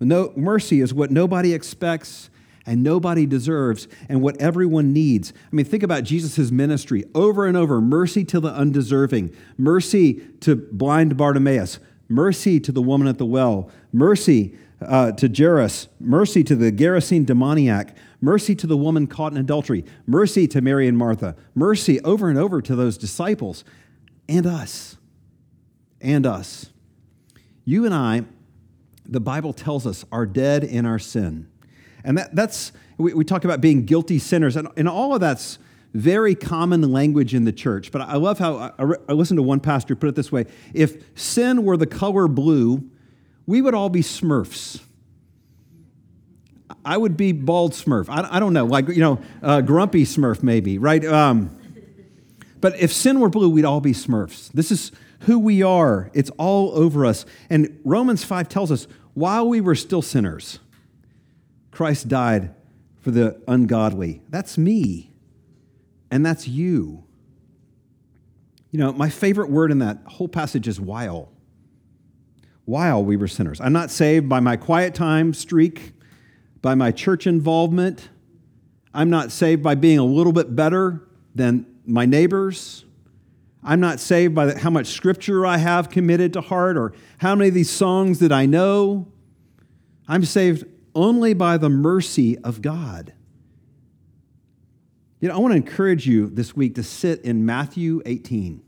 No, 0.00 0.32
mercy 0.34 0.80
is 0.80 0.92
what 0.92 1.10
nobody 1.10 1.54
expects 1.54 2.30
and 2.66 2.82
nobody 2.82 3.26
deserves 3.26 3.88
and 4.08 4.22
what 4.22 4.40
everyone 4.40 4.92
needs. 4.92 5.32
I 5.52 5.54
mean, 5.54 5.64
think 5.64 5.82
about 5.82 6.04
Jesus' 6.04 6.50
ministry 6.50 7.04
over 7.14 7.46
and 7.46 7.56
over 7.56 7.80
mercy 7.80 8.24
to 8.26 8.40
the 8.40 8.52
undeserving, 8.52 9.34
mercy 9.56 10.14
to 10.40 10.56
blind 10.56 11.16
Bartimaeus, 11.16 11.78
mercy 12.08 12.60
to 12.60 12.72
the 12.72 12.82
woman 12.82 13.08
at 13.08 13.18
the 13.18 13.26
well, 13.26 13.70
mercy 13.92 14.56
uh, 14.86 15.12
to 15.12 15.28
Jairus, 15.28 15.88
mercy 16.00 16.44
to 16.44 16.56
the 16.56 16.72
Gerasene 16.72 17.26
demoniac, 17.26 17.96
mercy 18.20 18.54
to 18.56 18.66
the 18.66 18.76
woman 18.76 19.06
caught 19.06 19.32
in 19.32 19.38
adultery, 19.38 19.84
mercy 20.06 20.46
to 20.48 20.60
Mary 20.60 20.88
and 20.88 20.96
Martha, 20.96 21.36
mercy 21.54 22.00
over 22.00 22.28
and 22.28 22.38
over 22.38 22.60
to 22.62 22.76
those 22.76 22.96
disciples 22.98 23.64
and 24.28 24.46
us. 24.46 24.96
And 26.00 26.26
us. 26.26 26.70
You 27.64 27.84
and 27.84 27.94
I, 27.94 28.24
the 29.06 29.20
Bible 29.20 29.52
tells 29.52 29.86
us, 29.86 30.04
are 30.10 30.26
dead 30.26 30.64
in 30.64 30.84
our 30.84 30.98
sin. 30.98 31.48
And 32.04 32.18
that, 32.18 32.34
that's, 32.34 32.72
we, 32.98 33.14
we 33.14 33.24
talk 33.24 33.44
about 33.44 33.60
being 33.60 33.84
guilty 33.84 34.18
sinners, 34.18 34.56
and, 34.56 34.68
and 34.76 34.88
all 34.88 35.14
of 35.14 35.20
that's 35.20 35.58
very 35.94 36.34
common 36.34 36.90
language 36.90 37.34
in 37.34 37.44
the 37.44 37.52
church. 37.52 37.92
But 37.92 38.02
I 38.02 38.16
love 38.16 38.38
how 38.38 38.56
I, 38.78 38.84
I 39.08 39.12
listened 39.12 39.38
to 39.38 39.42
one 39.42 39.60
pastor 39.60 39.94
put 39.94 40.08
it 40.08 40.14
this 40.14 40.32
way 40.32 40.46
if 40.72 41.04
sin 41.18 41.64
were 41.64 41.76
the 41.76 41.86
color 41.86 42.28
blue, 42.28 42.90
we 43.46 43.60
would 43.60 43.74
all 43.74 43.88
be 43.88 44.02
smurfs. 44.02 44.80
I 46.84 46.96
would 46.96 47.16
be 47.16 47.32
bald 47.32 47.72
smurf. 47.72 48.08
I, 48.08 48.36
I 48.36 48.40
don't 48.40 48.52
know, 48.52 48.64
like, 48.64 48.88
you 48.88 49.00
know, 49.00 49.20
uh, 49.42 49.60
grumpy 49.60 50.04
smurf 50.04 50.42
maybe, 50.42 50.78
right? 50.78 51.04
Um, 51.04 51.56
but 52.60 52.78
if 52.78 52.92
sin 52.92 53.20
were 53.20 53.28
blue, 53.28 53.48
we'd 53.48 53.64
all 53.64 53.80
be 53.80 53.92
smurfs. 53.92 54.50
This 54.52 54.70
is 54.70 54.92
who 55.20 55.38
we 55.38 55.62
are, 55.62 56.10
it's 56.14 56.30
all 56.30 56.72
over 56.72 57.06
us. 57.06 57.24
And 57.48 57.80
Romans 57.84 58.24
5 58.24 58.48
tells 58.48 58.72
us 58.72 58.88
while 59.14 59.48
we 59.48 59.60
were 59.60 59.74
still 59.74 60.02
sinners, 60.02 60.58
Christ 61.70 62.08
died 62.08 62.54
for 63.00 63.10
the 63.10 63.40
ungodly. 63.48 64.22
That's 64.28 64.56
me, 64.56 65.12
and 66.10 66.24
that's 66.24 66.48
you. 66.48 67.04
You 68.70 68.78
know, 68.78 68.92
my 68.92 69.10
favorite 69.10 69.50
word 69.50 69.70
in 69.70 69.80
that 69.80 69.98
whole 70.06 70.28
passage 70.28 70.66
is 70.66 70.80
while. 70.80 71.31
While 72.64 73.04
we 73.04 73.16
were 73.16 73.28
sinners. 73.28 73.60
I'm 73.60 73.72
not 73.72 73.90
saved 73.90 74.28
by 74.28 74.40
my 74.40 74.56
quiet 74.56 74.94
time 74.94 75.34
streak, 75.34 75.92
by 76.60 76.74
my 76.74 76.92
church 76.92 77.26
involvement. 77.26 78.08
I'm 78.94 79.10
not 79.10 79.32
saved 79.32 79.62
by 79.62 79.74
being 79.74 79.98
a 79.98 80.04
little 80.04 80.32
bit 80.32 80.54
better 80.54 81.08
than 81.34 81.66
my 81.84 82.06
neighbors. 82.06 82.84
I'm 83.64 83.80
not 83.80 84.00
saved 84.00 84.34
by 84.34 84.54
how 84.54 84.70
much 84.70 84.88
scripture 84.88 85.46
I 85.46 85.56
have 85.56 85.88
committed 85.88 86.32
to 86.34 86.40
heart 86.40 86.76
or 86.76 86.92
how 87.18 87.34
many 87.34 87.48
of 87.48 87.54
these 87.54 87.70
songs 87.70 88.18
that 88.18 88.32
I 88.32 88.46
know. 88.46 89.08
I'm 90.08 90.24
saved 90.24 90.64
only 90.94 91.32
by 91.32 91.58
the 91.58 91.68
mercy 91.68 92.38
of 92.38 92.60
God. 92.60 93.12
You 95.20 95.28
know, 95.28 95.34
I 95.34 95.38
want 95.38 95.52
to 95.52 95.56
encourage 95.56 96.06
you 96.06 96.28
this 96.28 96.56
week 96.56 96.74
to 96.74 96.82
sit 96.82 97.20
in 97.22 97.46
Matthew 97.46 98.02
18. 98.04 98.60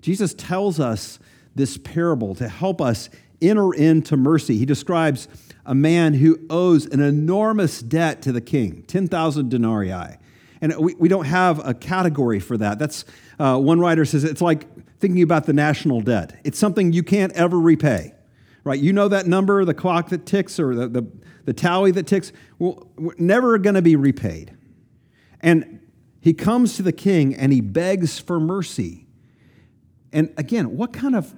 Jesus 0.00 0.34
tells 0.34 0.80
us 0.80 1.20
this 1.56 1.76
parable 1.76 2.34
to 2.36 2.48
help 2.48 2.80
us 2.80 3.10
enter 3.42 3.72
into 3.72 4.16
mercy. 4.16 4.56
He 4.56 4.66
describes 4.66 5.28
a 5.64 5.74
man 5.74 6.14
who 6.14 6.38
owes 6.48 6.86
an 6.86 7.00
enormous 7.00 7.82
debt 7.82 8.22
to 8.22 8.32
the 8.32 8.40
king 8.40 8.84
10,000 8.86 9.48
denarii. 9.50 10.16
And 10.60 10.74
we, 10.78 10.94
we 10.94 11.08
don't 11.08 11.26
have 11.26 11.66
a 11.66 11.74
category 11.74 12.40
for 12.40 12.56
that. 12.56 12.78
That's 12.78 13.04
uh, 13.38 13.58
one 13.58 13.80
writer 13.80 14.04
says 14.04 14.24
it's 14.24 14.40
like 14.40 14.66
thinking 14.98 15.22
about 15.22 15.44
the 15.44 15.52
national 15.52 16.00
debt. 16.00 16.40
It's 16.44 16.58
something 16.58 16.92
you 16.92 17.02
can't 17.02 17.32
ever 17.32 17.58
repay, 17.58 18.14
right? 18.64 18.78
You 18.78 18.92
know 18.92 19.08
that 19.08 19.26
number, 19.26 19.64
the 19.64 19.74
clock 19.74 20.08
that 20.10 20.24
ticks, 20.24 20.58
or 20.58 20.74
the, 20.74 20.88
the, 20.88 21.06
the 21.44 21.52
tally 21.52 21.90
that 21.92 22.06
ticks, 22.06 22.32
well, 22.58 22.88
never 23.18 23.58
going 23.58 23.74
to 23.74 23.82
be 23.82 23.96
repaid. 23.96 24.56
And 25.40 25.80
he 26.20 26.32
comes 26.32 26.76
to 26.76 26.82
the 26.82 26.92
king 26.92 27.34
and 27.34 27.52
he 27.52 27.60
begs 27.60 28.18
for 28.18 28.40
mercy. 28.40 29.06
And 30.12 30.32
again, 30.38 30.76
what 30.76 30.92
kind 30.92 31.14
of 31.14 31.34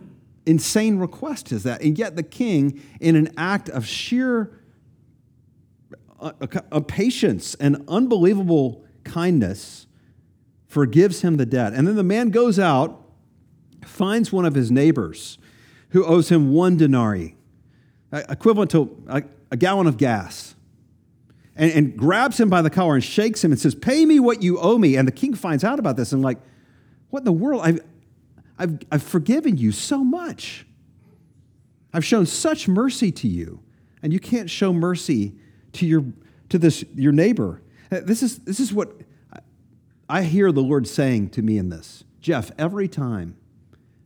insane 0.48 0.98
request 0.98 1.52
is 1.52 1.62
that? 1.62 1.82
And 1.82 1.98
yet 1.98 2.16
the 2.16 2.22
king, 2.22 2.82
in 3.00 3.14
an 3.14 3.32
act 3.36 3.68
of 3.68 3.86
sheer 3.86 4.58
uh, 6.18 6.32
uh, 6.72 6.80
patience 6.80 7.54
and 7.56 7.84
unbelievable 7.86 8.84
kindness, 9.04 9.86
forgives 10.66 11.22
him 11.22 11.36
the 11.36 11.46
debt. 11.46 11.72
And 11.72 11.86
then 11.86 11.96
the 11.96 12.02
man 12.02 12.30
goes 12.30 12.58
out, 12.58 13.00
finds 13.84 14.32
one 14.32 14.44
of 14.44 14.54
his 14.54 14.70
neighbors 14.70 15.38
who 15.90 16.04
owes 16.04 16.30
him 16.30 16.52
one 16.52 16.76
denarii, 16.76 17.36
equivalent 18.12 18.70
to 18.72 19.24
a 19.50 19.56
gallon 19.56 19.86
of 19.86 19.96
gas. 19.96 20.54
and, 21.56 21.72
and 21.72 21.96
grabs 21.96 22.38
him 22.40 22.48
by 22.48 22.62
the 22.62 22.70
collar 22.70 22.94
and 22.94 23.04
shakes 23.04 23.44
him 23.44 23.52
and 23.52 23.60
says, 23.60 23.74
Pay 23.74 24.06
me 24.06 24.20
what 24.20 24.42
you 24.42 24.58
owe 24.58 24.78
me. 24.78 24.96
And 24.96 25.06
the 25.06 25.12
king 25.12 25.34
finds 25.34 25.64
out 25.64 25.78
about 25.78 25.96
this 25.96 26.12
and, 26.12 26.22
like, 26.22 26.38
what 27.10 27.20
in 27.20 27.24
the 27.24 27.32
world? 27.32 27.62
I've, 27.64 27.80
I've, 28.58 28.78
I've 28.90 29.02
forgiven 29.02 29.56
you 29.56 29.72
so 29.72 30.02
much. 30.02 30.66
I've 31.92 32.04
shown 32.04 32.26
such 32.26 32.68
mercy 32.68 33.10
to 33.12 33.28
you, 33.28 33.60
and 34.02 34.12
you 34.12 34.20
can't 34.20 34.50
show 34.50 34.72
mercy 34.72 35.34
to 35.74 35.86
your 35.86 36.04
to 36.48 36.58
this 36.58 36.84
your 36.94 37.12
neighbor. 37.12 37.62
Uh, 37.90 38.00
this 38.02 38.22
is 38.22 38.38
this 38.40 38.60
is 38.60 38.72
what 38.72 38.92
I 40.08 40.22
hear 40.22 40.52
the 40.52 40.62
Lord 40.62 40.86
saying 40.88 41.30
to 41.30 41.42
me 41.42 41.58
in 41.58 41.68
this. 41.68 42.04
Jeff, 42.20 42.50
every 42.58 42.88
time 42.88 43.36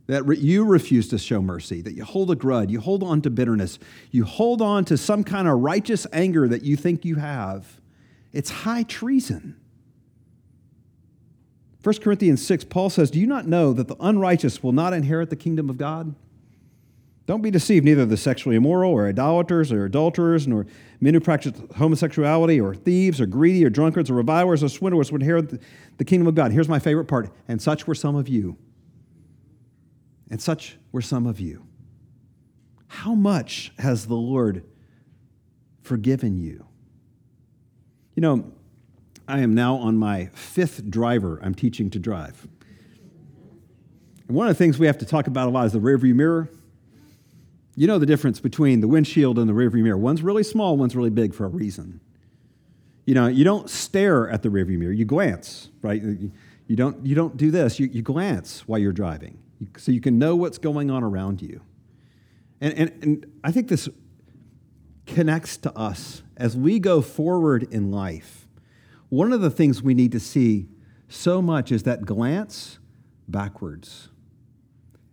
that 0.06 0.26
you 0.38 0.64
refuse 0.64 1.08
to 1.08 1.18
show 1.18 1.40
mercy, 1.40 1.80
that 1.80 1.94
you 1.94 2.04
hold 2.04 2.30
a 2.30 2.34
grudge, 2.34 2.70
you 2.70 2.80
hold 2.80 3.02
on 3.02 3.22
to 3.22 3.30
bitterness, 3.30 3.78
you 4.10 4.24
hold 4.24 4.60
on 4.60 4.84
to 4.86 4.98
some 4.98 5.22
kind 5.22 5.46
of 5.46 5.60
righteous 5.60 6.06
anger 6.12 6.48
that 6.48 6.62
you 6.62 6.76
think 6.76 7.04
you 7.04 7.16
have, 7.16 7.80
it's 8.32 8.50
high 8.50 8.82
treason. 8.82 9.56
1 11.82 11.96
Corinthians 11.96 12.44
6, 12.46 12.64
Paul 12.64 12.90
says, 12.90 13.10
Do 13.10 13.18
you 13.18 13.26
not 13.26 13.46
know 13.46 13.72
that 13.72 13.88
the 13.88 13.96
unrighteous 13.98 14.62
will 14.62 14.72
not 14.72 14.92
inherit 14.92 15.30
the 15.30 15.36
kingdom 15.36 15.68
of 15.68 15.78
God? 15.78 16.14
Don't 17.26 17.42
be 17.42 17.50
deceived, 17.50 17.84
neither 17.84 18.04
the 18.04 18.16
sexually 18.16 18.56
immoral 18.56 18.92
or 18.92 19.08
idolaters 19.08 19.72
or 19.72 19.84
adulterers, 19.84 20.46
nor 20.46 20.66
men 21.00 21.14
who 21.14 21.20
practice 21.20 21.52
homosexuality 21.76 22.60
or 22.60 22.74
thieves 22.74 23.20
or 23.20 23.26
greedy 23.26 23.64
or 23.64 23.70
drunkards 23.70 24.10
or 24.10 24.14
revilers 24.14 24.62
or 24.62 24.68
swindlers 24.68 25.12
would 25.12 25.22
inherit 25.22 25.60
the 25.98 26.04
kingdom 26.04 26.26
of 26.26 26.34
God. 26.34 26.52
Here's 26.52 26.68
my 26.68 26.78
favorite 26.78 27.06
part. 27.06 27.32
And 27.48 27.62
such 27.62 27.86
were 27.86 27.94
some 27.94 28.16
of 28.16 28.28
you. 28.28 28.56
And 30.30 30.40
such 30.40 30.76
were 30.90 31.02
some 31.02 31.26
of 31.26 31.38
you. 31.38 31.66
How 32.88 33.14
much 33.14 33.72
has 33.78 34.06
the 34.06 34.14
Lord 34.14 34.64
forgiven 35.82 36.38
you? 36.38 36.66
You 38.14 38.20
know, 38.20 38.52
I 39.28 39.40
am 39.40 39.54
now 39.54 39.76
on 39.76 39.96
my 39.96 40.26
fifth 40.26 40.90
driver 40.90 41.40
I'm 41.42 41.54
teaching 41.54 41.90
to 41.90 41.98
drive. 41.98 42.46
And 44.28 44.36
one 44.36 44.48
of 44.48 44.56
the 44.56 44.58
things 44.58 44.78
we 44.78 44.86
have 44.86 44.98
to 44.98 45.06
talk 45.06 45.26
about 45.26 45.48
a 45.48 45.50
lot 45.50 45.66
is 45.66 45.72
the 45.72 45.78
rearview 45.78 46.14
mirror. 46.14 46.48
You 47.74 47.86
know 47.86 47.98
the 47.98 48.06
difference 48.06 48.40
between 48.40 48.80
the 48.80 48.88
windshield 48.88 49.38
and 49.38 49.48
the 49.48 49.54
rearview 49.54 49.82
mirror. 49.82 49.96
One's 49.96 50.22
really 50.22 50.42
small, 50.42 50.76
one's 50.76 50.94
really 50.94 51.10
big 51.10 51.34
for 51.34 51.46
a 51.46 51.48
reason. 51.48 52.00
You 53.06 53.14
know, 53.14 53.26
you 53.26 53.44
don't 53.44 53.68
stare 53.68 54.28
at 54.28 54.42
the 54.42 54.48
rearview 54.48 54.78
mirror, 54.78 54.92
you 54.92 55.04
glance, 55.04 55.70
right? 55.80 56.02
You 56.02 56.76
don't, 56.76 57.04
you 57.04 57.14
don't 57.14 57.36
do 57.36 57.50
this, 57.50 57.80
you, 57.80 57.88
you 57.88 58.02
glance 58.02 58.66
while 58.68 58.78
you're 58.78 58.92
driving 58.92 59.38
so 59.76 59.92
you 59.92 60.00
can 60.00 60.18
know 60.18 60.36
what's 60.36 60.58
going 60.58 60.90
on 60.90 61.02
around 61.02 61.42
you. 61.42 61.60
And, 62.60 62.74
and, 62.74 63.02
and 63.02 63.32
I 63.42 63.52
think 63.52 63.68
this 63.68 63.88
connects 65.06 65.56
to 65.58 65.76
us 65.76 66.22
as 66.36 66.56
we 66.56 66.78
go 66.78 67.02
forward 67.02 67.64
in 67.70 67.90
life 67.90 68.46
one 69.12 69.30
of 69.34 69.42
the 69.42 69.50
things 69.50 69.82
we 69.82 69.92
need 69.92 70.10
to 70.10 70.18
see 70.18 70.66
so 71.06 71.42
much 71.42 71.70
is 71.70 71.82
that 71.82 72.06
glance 72.06 72.78
backwards. 73.28 74.08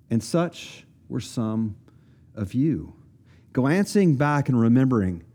And 0.10 0.24
such 0.24 0.86
were 1.10 1.20
some 1.20 1.76
of 2.34 2.54
you. 2.54 2.94
Glancing 3.52 4.16
back 4.16 4.48
and 4.48 4.58
remembering 4.58 5.26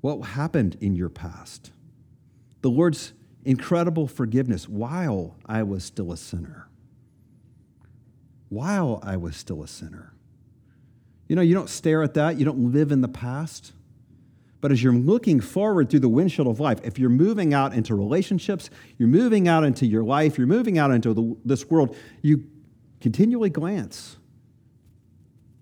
what 0.00 0.18
happened 0.18 0.76
in 0.80 0.94
your 0.94 1.08
past. 1.08 1.72
The 2.60 2.70
Lord's 2.70 3.14
incredible 3.44 4.06
forgiveness 4.06 4.68
while 4.68 5.34
I 5.44 5.64
was 5.64 5.82
still 5.82 6.12
a 6.12 6.16
sinner. 6.16 6.68
While 8.48 9.00
I 9.02 9.16
was 9.16 9.34
still 9.36 9.60
a 9.60 9.66
sinner. 9.66 10.14
You 11.26 11.34
know, 11.34 11.42
you 11.42 11.52
don't 11.54 11.68
stare 11.68 12.04
at 12.04 12.14
that, 12.14 12.38
you 12.38 12.44
don't 12.44 12.70
live 12.70 12.92
in 12.92 13.00
the 13.00 13.08
past. 13.08 13.72
But 14.64 14.72
as 14.72 14.82
you're 14.82 14.94
looking 14.94 15.40
forward 15.40 15.90
through 15.90 16.00
the 16.00 16.08
windshield 16.08 16.48
of 16.48 16.58
life, 16.58 16.80
if 16.84 16.98
you're 16.98 17.10
moving 17.10 17.52
out 17.52 17.74
into 17.74 17.94
relationships, 17.94 18.70
you're 18.96 19.10
moving 19.10 19.46
out 19.46 19.62
into 19.62 19.84
your 19.84 20.02
life, 20.02 20.38
you're 20.38 20.46
moving 20.46 20.78
out 20.78 20.90
into 20.90 21.12
the, 21.12 21.36
this 21.44 21.68
world, 21.68 21.94
you 22.22 22.46
continually 22.98 23.50
glance. 23.50 24.16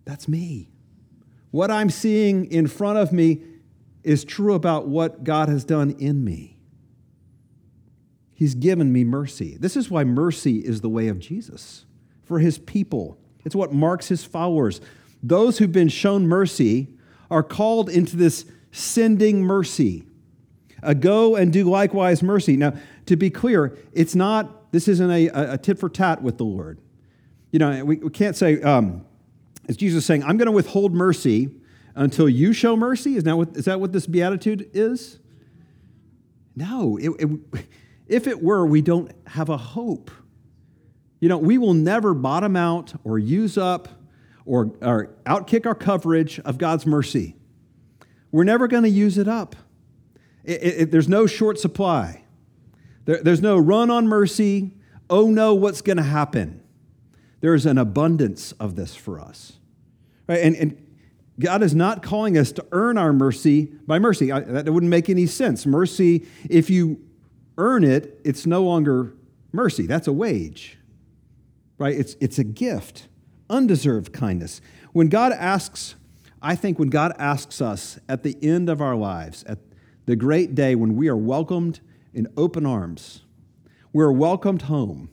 That's 0.05 0.29
me. 0.29 0.69
What 1.51 1.69
I'm 1.69 1.91
seeing 1.91 2.45
in 2.45 2.69
front 2.69 2.97
of 2.97 3.13
me 3.13 3.43
is 4.05 4.23
true 4.23 4.55
about 4.55 4.87
what 4.87 5.25
God 5.25 5.49
has 5.49 5.65
done 5.65 5.97
in 5.99 6.23
me. 6.23 6.61
He's 8.33 8.55
given 8.55 8.93
me 8.93 9.03
mercy. 9.03 9.57
This 9.59 9.77
is 9.77 9.91
why 9.91 10.05
mercy 10.05 10.59
is 10.59 10.81
the 10.81 10.89
way 10.89 11.09
of 11.09 11.19
Jesus 11.19 11.87
for 12.23 12.39
his 12.39 12.57
people. 12.57 13.19
It's 13.45 13.57
what 13.57 13.73
marks 13.73 14.07
his 14.07 14.25
followers. 14.25 14.81
Those 15.25 15.59
who've 15.59 15.73
been 15.73 15.89
shown 15.89 16.29
mercy 16.29 16.95
are 17.33 17.43
called 17.43 17.91
into 17.91 18.15
this 18.15 18.47
sending 18.73 19.43
mercy. 19.43 20.05
A 20.83 20.95
go 20.97 21.37
and 21.37 21.53
do 21.53 21.63
likewise 21.65 22.23
mercy. 22.23 22.57
Now, 22.57 22.75
to 23.07 23.15
be 23.17 23.31
clear, 23.31 23.79
it's 23.93 24.17
not, 24.17 24.73
this 24.73 24.89
isn't 24.89 25.11
a, 25.11 25.29
a 25.29 25.59
tit 25.59 25.79
for 25.79 25.89
tat 25.89 26.23
with 26.23 26.39
the 26.39 26.45
Lord. 26.45 26.81
You 27.53 27.61
know, 27.61 27.85
we, 27.85 27.97
we 27.97 28.11
can't 28.11 28.35
say, 28.35 28.61
um, 28.63 29.05
is 29.69 29.77
Jesus 29.77 30.05
saying, 30.05 30.25
I'm 30.25 30.39
going 30.39 30.47
to 30.47 30.53
withhold 30.53 30.93
mercy 30.93 31.51
until 31.95 32.29
you 32.29 32.53
show 32.53 32.77
mercy? 32.77 33.17
Is 33.17 33.25
that 33.25 33.37
what, 33.37 33.57
is 33.57 33.67
that 33.67 33.79
what 33.79 33.93
this 33.93 34.07
beatitude 34.07 34.71
is? 34.73 35.21
No. 36.57 36.97
It, 36.97 37.11
it, 37.21 37.67
if 38.09 38.27
it 38.27 38.43
were, 38.43 38.67
we 38.67 38.83
don't 38.83 39.13
have 39.29 39.51
a 39.51 39.57
hope. 39.57 40.11
You 41.21 41.29
know, 41.29 41.39
we 41.39 41.59
will 41.59 41.75
never 41.75 42.15
bottom 42.15 42.57
out 42.57 42.95
or 43.05 43.19
use 43.19 43.57
up 43.57 43.89
or, 44.45 44.73
or 44.81 45.15
outkick 45.25 45.67
our 45.67 45.75
coverage 45.75 46.41
of 46.41 46.59
God's 46.59 46.87
mercy. 46.87 47.37
We're 48.33 48.45
never 48.45 48.67
going 48.67 48.83
to 48.83 48.89
use 48.89 49.19
it 49.19 49.29
up. 49.29 49.55
It, 50.43 50.63
it, 50.63 50.91
there's 50.91 51.09
no 51.09 51.27
short 51.27 51.61
supply. 51.61 52.25
There, 53.05 53.23
there's 53.23 53.43
no 53.43 53.59
run 53.59 53.91
on 53.91 54.09
mercy. 54.09 54.73
Oh 55.09 55.31
no, 55.31 55.55
what's 55.55 55.83
going 55.83 55.99
to 55.99 56.03
happen? 56.03 56.63
There's 57.41 57.67
an 57.67 57.79
abundance 57.79 58.53
of 58.53 58.75
this 58.75 58.97
for 58.97 59.21
us. 59.21 59.59
Right? 60.27 60.41
And, 60.41 60.57
and 60.57 60.87
God 61.39 61.63
is 61.63 61.75
not 61.75 62.03
calling 62.03 62.39
us 62.39 62.53
to 62.53 62.67
earn 62.73 62.97
our 62.97 63.13
mercy 63.13 63.67
by 63.87 63.99
mercy. 63.99 64.33
I, 64.33 64.41
that 64.41 64.73
wouldn't 64.73 64.91
make 64.91 65.11
any 65.11 65.27
sense. 65.27 65.67
Mercy, 65.67 66.27
if 66.49 66.71
you 66.71 67.01
earn 67.59 67.85
it, 67.85 68.21
it's 68.25 68.47
no 68.47 68.63
longer 68.63 69.15
mercy. 69.53 69.87
That's 69.87 70.07
a 70.07 70.13
wage, 70.13 70.79
right? 71.79 71.95
It's, 71.95 72.17
it's 72.21 72.39
a 72.39 72.45
gift, 72.45 73.09
undeserved 73.51 74.13
kindness. 74.13 74.61
When 74.93 75.09
God 75.09 75.33
asks 75.33 75.97
I 76.43 76.57
think 76.57 76.79
when 76.79 76.89
God 76.89 77.15
asks 77.19 77.63
us 77.63 78.01
at 78.09 78.25
the 78.25 78.37
end 78.43 78.69
of 78.69 78.83
our 78.83 78.97
lives, 78.97 79.45
at 79.45 79.59
the 80.07 80.17
great 80.17 80.57
day 80.57 80.75
when 80.75 80.97
we 80.97 81.09
are 81.09 81.17
welcomed 81.17 81.79
in 82.13 82.27
open 82.37 82.67
arms, 82.67 83.23
we're 83.93 84.11
welcomed 84.11 84.63
home. 84.63 85.09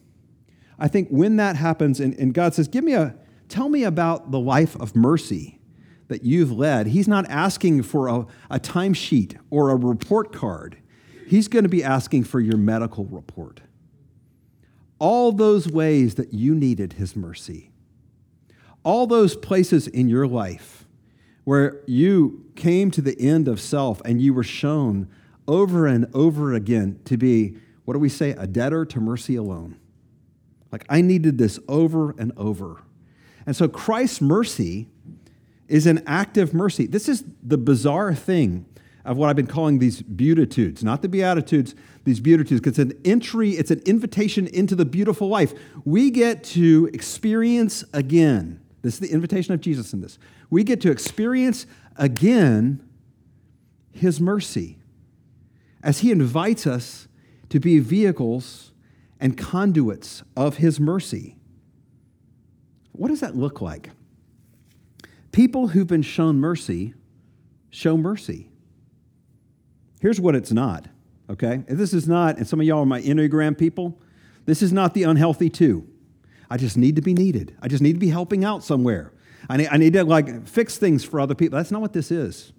I 0.80 0.88
think 0.88 1.10
when 1.10 1.36
that 1.36 1.56
happens 1.56 2.00
and, 2.00 2.16
and 2.16 2.34
God 2.34 2.56
says, 2.56 2.68
Give 2.68 2.84
me 2.84 2.94
a, 2.94 3.16
tell 3.48 3.70
me 3.70 3.84
about 3.84 4.32
the 4.32 4.40
life 4.40 4.76
of 4.78 4.96
mercy 4.96 5.60
that 6.08 6.24
you've 6.24 6.52
led, 6.52 6.88
He's 6.88 7.08
not 7.08 7.30
asking 7.30 7.84
for 7.84 8.08
a, 8.08 8.26
a 8.50 8.60
timesheet 8.60 9.38
or 9.52 9.70
a 9.70 9.76
report 9.76 10.34
card. 10.34 10.78
He's 11.28 11.48
going 11.48 11.64
to 11.64 11.70
be 11.70 11.84
asking 11.84 12.24
for 12.24 12.40
your 12.40 12.58
medical 12.58 13.06
report. 13.06 13.62
All 14.98 15.32
those 15.32 15.68
ways 15.68 16.16
that 16.16 16.34
you 16.34 16.56
needed 16.56 16.94
His 16.94 17.16
mercy, 17.16 17.70
all 18.84 19.06
those 19.06 19.36
places 19.36 19.88
in 19.88 20.10
your 20.10 20.26
life 20.26 20.88
where 21.50 21.82
you 21.88 22.46
came 22.56 22.92
to 22.92 23.02
the 23.02 23.20
end 23.20 23.48
of 23.48 23.60
self 23.60 24.04
and 24.06 24.22
you 24.22 24.32
were 24.32 24.44
shown 24.44 25.10
over 25.48 25.88
and 25.88 26.06
over 26.14 26.54
again 26.54 27.00
to 27.04 27.18
be, 27.18 27.58
what 27.86 27.96
do 27.96 28.00
we 28.00 28.08
say, 28.08 28.30
a 28.38 28.46
debtor 28.46 28.86
to 28.86 29.00
mercy 29.00 29.36
alone. 29.36 29.76
Like, 30.72 30.86
I 30.90 31.02
needed 31.02 31.40
this 31.40 31.60
over 31.68 32.12
and 32.20 32.32
over. 32.38 32.84
And 33.48 33.56
so 33.56 33.68
Christ's 33.68 34.22
mercy 34.22 34.90
is 35.68 35.88
an 35.88 36.04
active 36.06 36.54
mercy. 36.54 36.86
This 36.86 37.10
is 37.10 37.24
the 37.42 37.58
bizarre 37.58 38.14
thing 38.14 38.68
of 39.04 39.18
what 39.18 39.28
I've 39.32 39.36
been 39.36 39.48
calling 39.48 39.80
these 39.80 40.04
beatitudes, 40.04 40.84
not 40.84 41.02
the 41.02 41.10
beatitudes, 41.10 41.74
these 42.04 42.20
beatitudes, 42.20 42.62
because 42.62 42.78
it's 42.78 42.92
an 42.92 43.02
entry, 43.04 43.54
it's 43.54 43.72
an 43.72 43.82
invitation 43.88 44.46
into 44.46 44.76
the 44.76 44.86
beautiful 44.86 45.28
life. 45.30 45.56
We 45.84 46.12
get 46.12 46.44
to 46.44 46.92
experience 46.94 47.84
again. 47.92 48.62
This 48.82 48.96
is 48.96 49.00
the 49.00 49.12
invitation 49.12 49.54
of 49.54 49.62
Jesus 49.62 49.94
in 49.94 50.02
this 50.02 50.18
we 50.50 50.64
get 50.64 50.82
to 50.82 50.92
experience 50.92 51.66
again 51.98 52.82
His 53.92 54.20
mercy 54.20 54.78
as 55.84 56.00
He 56.00 56.12
invites 56.12 56.66
us 56.66 57.08
to 57.50 57.60
be 57.60 57.80
vehicles 57.80 58.72
and 59.20 59.38
conduits 59.38 60.24
of 60.36 60.58
His 60.58 60.80
mercy. 60.80 61.36
What 62.92 63.10
does 63.10 63.20
that 63.22 63.36
look 63.36 63.62
like? 63.62 63.92
People 65.32 65.70
who've 65.70 65.88
been 65.88 66.02
shown 66.02 66.38
mercy 66.38 66.94
show 67.70 67.96
mercy. 67.96 68.50
Here's 70.02 70.20
what 70.20 70.36
it's 70.36 70.52
not, 70.52 70.88
okay? 71.30 71.64
this 71.68 71.94
is 71.94 72.08
not, 72.08 72.38
and 72.38 72.48
some 72.48 72.60
of 72.60 72.66
y'all 72.66 72.80
are 72.80 72.86
my 72.86 73.02
Enneagram 73.02 73.58
people, 73.58 74.00
this 74.46 74.62
is 74.62 74.74
not 74.74 74.94
the 74.94 75.04
unhealthy 75.04 75.50
two. 75.50 75.88
I 76.50 76.58
just 76.58 76.78
need 76.78 76.96
to 76.96 77.02
be 77.02 77.14
needed. 77.14 77.56
I 77.62 77.68
just 77.68 77.84
need 77.84 77.94
to 77.94 78.00
be 78.00 78.10
helping 78.10 78.44
out 78.44 78.64
somewhere. 78.64 79.14
I 79.50 79.58
need, 79.58 79.68
I 79.68 79.78
need 79.78 79.94
to 79.94 80.04
like 80.04 80.48
fix 80.48 80.78
things 80.78 81.04
for 81.04 81.20
other 81.20 81.36
people. 81.36 81.58
That's 81.58 81.72
not 81.72 81.82
what 81.82 81.94
this 81.94 82.12
is. 82.12 82.54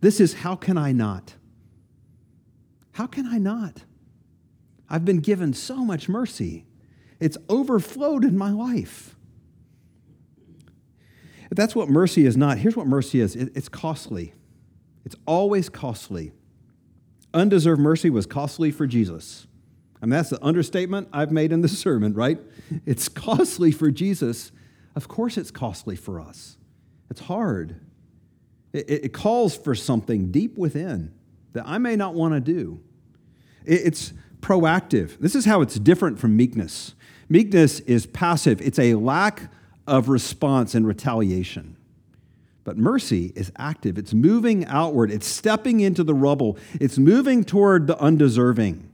This 0.00 0.20
is 0.20 0.34
how 0.34 0.54
can 0.56 0.78
I 0.78 0.92
not? 0.92 1.34
How 2.92 3.06
can 3.06 3.26
I 3.26 3.38
not? 3.38 3.84
I've 4.88 5.04
been 5.04 5.20
given 5.20 5.52
so 5.52 5.76
much 5.76 6.08
mercy. 6.08 6.66
It's 7.18 7.36
overflowed 7.48 8.24
in 8.24 8.36
my 8.36 8.50
life. 8.50 9.16
If 11.50 11.56
that's 11.56 11.74
what 11.74 11.88
mercy 11.88 12.26
is 12.26 12.36
not, 12.36 12.58
here's 12.58 12.76
what 12.76 12.86
mercy 12.86 13.20
is 13.20 13.34
it's 13.36 13.68
costly. 13.68 14.34
It's 15.04 15.16
always 15.26 15.68
costly. 15.68 16.32
Undeserved 17.32 17.80
mercy 17.80 18.10
was 18.10 18.26
costly 18.26 18.70
for 18.70 18.86
Jesus. 18.86 19.46
I 20.04 20.06
mean, 20.06 20.10
that's 20.10 20.28
the 20.28 20.44
understatement 20.44 21.08
I've 21.14 21.32
made 21.32 21.50
in 21.50 21.62
this 21.62 21.78
sermon, 21.78 22.12
right? 22.12 22.38
It's 22.84 23.08
costly 23.08 23.72
for 23.72 23.90
Jesus. 23.90 24.52
Of 24.94 25.08
course, 25.08 25.38
it's 25.38 25.50
costly 25.50 25.96
for 25.96 26.20
us. 26.20 26.58
It's 27.08 27.22
hard. 27.22 27.80
It, 28.74 28.90
it 28.90 29.12
calls 29.14 29.56
for 29.56 29.74
something 29.74 30.30
deep 30.30 30.58
within 30.58 31.14
that 31.54 31.64
I 31.66 31.78
may 31.78 31.96
not 31.96 32.12
want 32.12 32.34
to 32.34 32.40
do. 32.40 32.82
It, 33.64 33.80
it's 33.86 34.12
proactive. 34.40 35.16
This 35.20 35.34
is 35.34 35.46
how 35.46 35.62
it's 35.62 35.78
different 35.78 36.18
from 36.18 36.36
meekness. 36.36 36.94
Meekness 37.30 37.80
is 37.80 38.04
passive, 38.04 38.60
it's 38.60 38.78
a 38.78 38.96
lack 38.96 39.50
of 39.86 40.10
response 40.10 40.74
and 40.74 40.86
retaliation. 40.86 41.78
But 42.62 42.76
mercy 42.76 43.32
is 43.34 43.50
active. 43.56 43.96
It's 43.96 44.12
moving 44.12 44.66
outward. 44.66 45.10
It's 45.10 45.26
stepping 45.26 45.80
into 45.80 46.04
the 46.04 46.14
rubble. 46.14 46.58
It's 46.78 46.98
moving 46.98 47.42
toward 47.42 47.86
the 47.86 47.98
undeserving. 47.98 48.90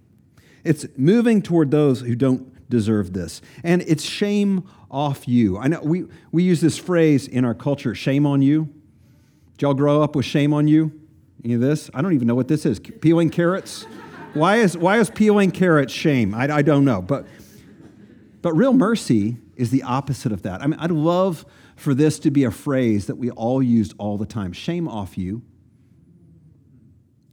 It's 0.64 0.86
moving 0.96 1.42
toward 1.42 1.70
those 1.70 2.00
who 2.00 2.14
don't 2.14 2.68
deserve 2.70 3.12
this. 3.12 3.42
And 3.62 3.82
it's 3.82 4.04
shame 4.04 4.68
off 4.90 5.28
you. 5.28 5.58
I 5.58 5.68
know 5.68 5.80
we, 5.82 6.04
we 6.32 6.42
use 6.42 6.60
this 6.60 6.78
phrase 6.78 7.28
in 7.28 7.44
our 7.44 7.54
culture 7.54 7.94
shame 7.94 8.26
on 8.26 8.42
you. 8.42 8.68
Did 9.52 9.62
y'all 9.62 9.74
grow 9.74 10.02
up 10.02 10.16
with 10.16 10.24
shame 10.24 10.54
on 10.54 10.68
you? 10.68 10.92
Any 11.44 11.54
of 11.54 11.60
this? 11.60 11.90
I 11.94 12.02
don't 12.02 12.14
even 12.14 12.28
know 12.28 12.34
what 12.34 12.48
this 12.48 12.64
is. 12.66 12.80
Peeling 12.80 13.30
carrots? 13.30 13.86
why, 14.34 14.56
is, 14.56 14.76
why 14.76 14.98
is 14.98 15.10
peeling 15.10 15.50
carrots 15.50 15.92
shame? 15.92 16.34
I, 16.34 16.56
I 16.56 16.62
don't 16.62 16.84
know. 16.84 17.02
But, 17.02 17.26
but 18.42 18.54
real 18.54 18.72
mercy 18.72 19.36
is 19.56 19.70
the 19.70 19.82
opposite 19.82 20.32
of 20.32 20.42
that. 20.42 20.62
I 20.62 20.66
mean, 20.66 20.78
I'd 20.80 20.90
love 20.90 21.44
for 21.76 21.94
this 21.94 22.18
to 22.20 22.30
be 22.30 22.44
a 22.44 22.50
phrase 22.50 23.06
that 23.06 23.16
we 23.16 23.30
all 23.30 23.62
used 23.62 23.94
all 23.98 24.18
the 24.18 24.26
time 24.26 24.52
shame 24.52 24.88
off 24.88 25.16
you. 25.16 25.42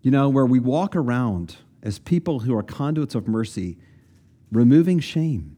You 0.01 0.11
know, 0.11 0.29
where 0.29 0.45
we 0.45 0.59
walk 0.59 0.95
around 0.95 1.57
as 1.83 1.99
people 1.99 2.39
who 2.39 2.55
are 2.55 2.63
conduits 2.63 3.15
of 3.15 3.27
mercy, 3.27 3.77
removing 4.51 4.99
shame. 4.99 5.55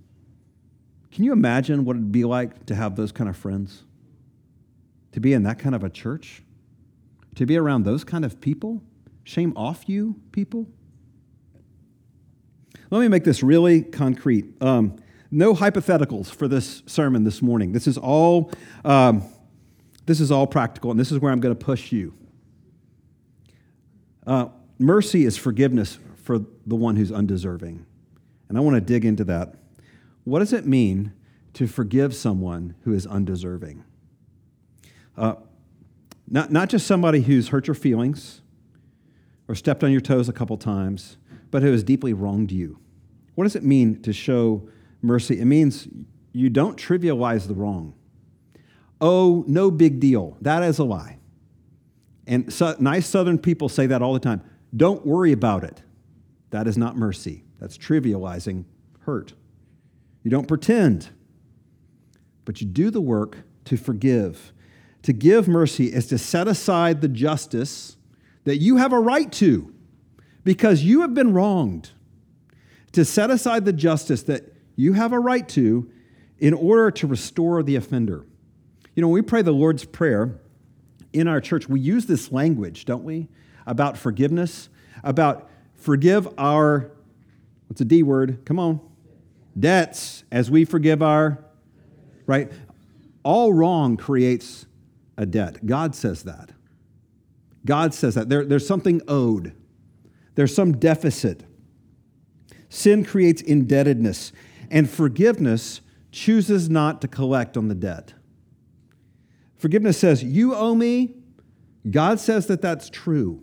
Can 1.12 1.24
you 1.24 1.32
imagine 1.32 1.86
what 1.86 1.96
it'd 1.96 2.12
be 2.12 2.24
like 2.24 2.66
to 2.68 2.76
have 2.76 2.96
those 2.96 3.12
kind 3.12 3.30
of 3.30 3.36
friends? 3.36 3.84
To 5.14 5.20
be 5.20 5.34
in 5.34 5.44
that 5.44 5.60
kind 5.60 5.74
of 5.74 5.84
a 5.84 5.90
church? 5.90 6.44
To 7.36 7.46
be 7.46 7.58
around 7.58 7.84
those 7.84 8.04
kind 8.04 8.26
of 8.26 8.40
people? 8.42 8.82
Shame 9.24 9.54
off 9.56 9.88
you 9.88 10.20
people? 10.32 10.68
Let 12.92 13.00
me 13.00 13.08
make 13.08 13.24
this 13.24 13.44
really 13.44 13.82
concrete. 13.82 14.62
Um, 14.62 14.98
no 15.32 15.54
hypotheticals 15.54 16.28
for 16.28 16.48
this 16.48 16.82
sermon 16.88 17.24
this 17.24 17.42
morning. 17.42 17.72
This 17.72 17.88
is 17.88 17.98
all, 17.98 18.52
um, 18.84 19.24
this 20.06 20.20
is 20.20 20.32
all 20.32 20.48
practical, 20.48 20.90
and 20.90 21.00
this 21.00 21.12
is 21.12 21.20
where 21.20 21.32
I'm 21.32 21.40
going 21.40 21.56
to 21.56 21.66
push 21.66 21.92
you. 21.92 22.14
Uh, 24.26 24.48
mercy 24.80 25.26
is 25.26 25.38
forgiveness 25.38 26.00
for 26.30 26.46
the 26.68 26.76
one 26.76 26.96
who's 26.96 27.12
undeserving. 27.12 27.84
And 28.50 28.56
I 28.56 28.62
want 28.62 28.76
to 28.76 28.82
dig 28.82 29.04
into 29.04 29.24
that. 29.24 29.56
What 30.26 30.42
does 30.42 30.54
it 30.54 30.64
mean 30.64 31.12
to 31.54 31.66
forgive 31.66 32.14
someone 32.14 32.76
who 32.84 32.94
is 32.94 33.08
undeserving? 33.08 33.84
Uh, 35.18 35.38
not, 36.28 36.52
not 36.52 36.70
just 36.70 36.86
somebody 36.86 37.22
who's 37.22 37.48
hurt 37.48 37.66
your 37.66 37.74
feelings 37.74 38.42
or 39.48 39.56
stepped 39.56 39.84
on 39.84 39.92
your 39.92 40.02
toes 40.02 40.30
a 40.30 40.32
couple 40.32 40.56
times, 40.56 41.18
but 41.50 41.64
who 41.64 41.72
has 41.72 41.82
deeply 41.82 42.14
wronged 42.14 42.52
you. 42.52 42.78
What 43.34 43.46
does 43.46 43.56
it 43.56 43.64
mean 43.64 44.00
to 44.04 44.14
show 44.14 44.70
mercy, 45.02 45.42
it 45.42 45.46
means 45.46 45.88
you 46.32 46.52
don't 46.52 46.78
trivialize 46.78 47.48
the 47.48 47.56
wrong. 47.56 47.96
Oh, 49.02 49.44
no 49.48 49.72
big 49.72 50.00
deal. 50.00 50.38
That 50.42 50.62
is 50.62 50.78
a 50.78 50.84
lie. 50.84 51.18
And 52.28 52.54
so, 52.54 52.76
nice 52.78 53.08
Southern 53.08 53.40
people 53.40 53.68
say 53.68 53.88
that 53.88 54.04
all 54.04 54.14
the 54.14 54.20
time. 54.20 54.44
Don't 54.78 55.04
worry 55.08 55.32
about 55.32 55.64
it. 55.64 55.82
That 56.52 56.68
is 56.68 56.78
not 56.78 56.98
mercy. 56.98 57.44
That's 57.60 57.78
trivializing 57.78 58.66
hurt. 59.02 59.34
You 60.24 60.32
don't 60.32 60.48
pretend, 60.48 61.10
but 62.46 62.62
you 62.62 62.68
do 62.68 62.90
the 62.90 63.02
work 63.02 63.38
to 63.66 63.78
forgive. 63.78 64.52
To 65.04 65.14
give 65.14 65.48
mercy 65.48 65.86
is 65.86 66.08
to 66.08 66.18
set 66.18 66.48
aside 66.48 67.02
the 67.02 67.08
justice 67.08 67.98
that 68.44 68.58
you 68.58 68.78
have 68.78 68.92
a 68.92 69.00
right 69.00 69.32
to 69.34 69.74
because 70.44 70.84
you 70.84 71.02
have 71.02 71.14
been 71.14 71.34
wronged. 71.34 71.92
To 72.94 73.06
set 73.06 73.30
aside 73.30 73.66
the 73.66 73.74
justice 73.74 74.24
that 74.24 74.54
you 74.76 74.94
have 74.94 75.14
a 75.14 75.20
right 75.20 75.48
to 75.50 75.92
in 76.40 76.54
order 76.54 76.90
to 76.90 77.08
restore 77.08 77.62
the 77.62 77.76
offender. 77.76 78.26
You 78.96 79.02
know, 79.02 79.10
when 79.10 79.16
we 79.16 79.22
pray 79.22 79.42
the 79.42 79.52
Lord's 79.52 79.86
Prayer 79.86 80.40
in 81.14 81.28
our 81.28 81.42
church, 81.42 81.70
we 81.70 81.80
use 81.80 82.06
this 82.06 82.32
language, 82.32 82.86
don't 82.86 83.04
we? 83.04 83.28
About 83.66 83.98
forgiveness, 83.98 84.70
about 85.04 85.49
forgive 85.80 86.28
our, 86.38 86.92
what's 87.68 87.82
a 87.82 87.86
D 87.86 88.04
word? 88.04 88.46
Come 88.46 88.60
on. 88.60 88.80
Debts 89.60 90.24
as 90.32 90.52
we 90.52 90.66
forgive 90.66 91.02
our, 91.02 91.44
right? 92.26 92.52
All 93.24 93.52
wrong 93.54 93.98
creates 93.98 94.66
a 95.18 95.26
debt. 95.26 95.66
God 95.66 95.96
says 95.96 96.24
that. 96.24 96.52
God 97.66 97.94
says 97.94 98.16
that. 98.16 98.30
There, 98.30 98.46
there's 98.46 98.66
something 98.66 99.02
owed, 99.08 99.54
there's 100.36 100.54
some 100.54 100.78
deficit. 100.78 101.44
Sin 102.72 103.04
creates 103.04 103.42
indebtedness 103.42 104.32
and 104.70 104.90
forgiveness 104.90 105.82
chooses 106.12 106.70
not 106.70 107.02
to 107.02 107.08
collect 107.08 107.58
on 107.58 107.68
the 107.68 107.76
debt. 107.76 108.14
Forgiveness 109.58 109.98
says, 109.98 110.24
You 110.24 110.56
owe 110.56 110.76
me. 110.76 111.16
God 111.90 112.20
says 112.20 112.48
that 112.48 112.62
that's 112.62 112.90
true, 112.90 113.42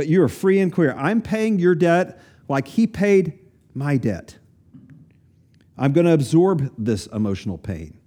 but 0.00 0.08
you 0.08 0.22
are 0.22 0.30
free 0.30 0.60
and 0.60 0.72
clear. 0.72 0.94
I'm 0.94 1.20
paying 1.20 1.58
your 1.58 1.74
debt 1.74 2.18
like 2.48 2.68
He 2.68 2.86
paid 2.86 3.38
my 3.74 3.98
debt. 3.98 4.38
I'm 5.76 5.92
going 5.92 6.06
to 6.06 6.14
absorb 6.14 6.72
this 6.78 7.06
emotional 7.08 7.58
pain. 7.58 8.00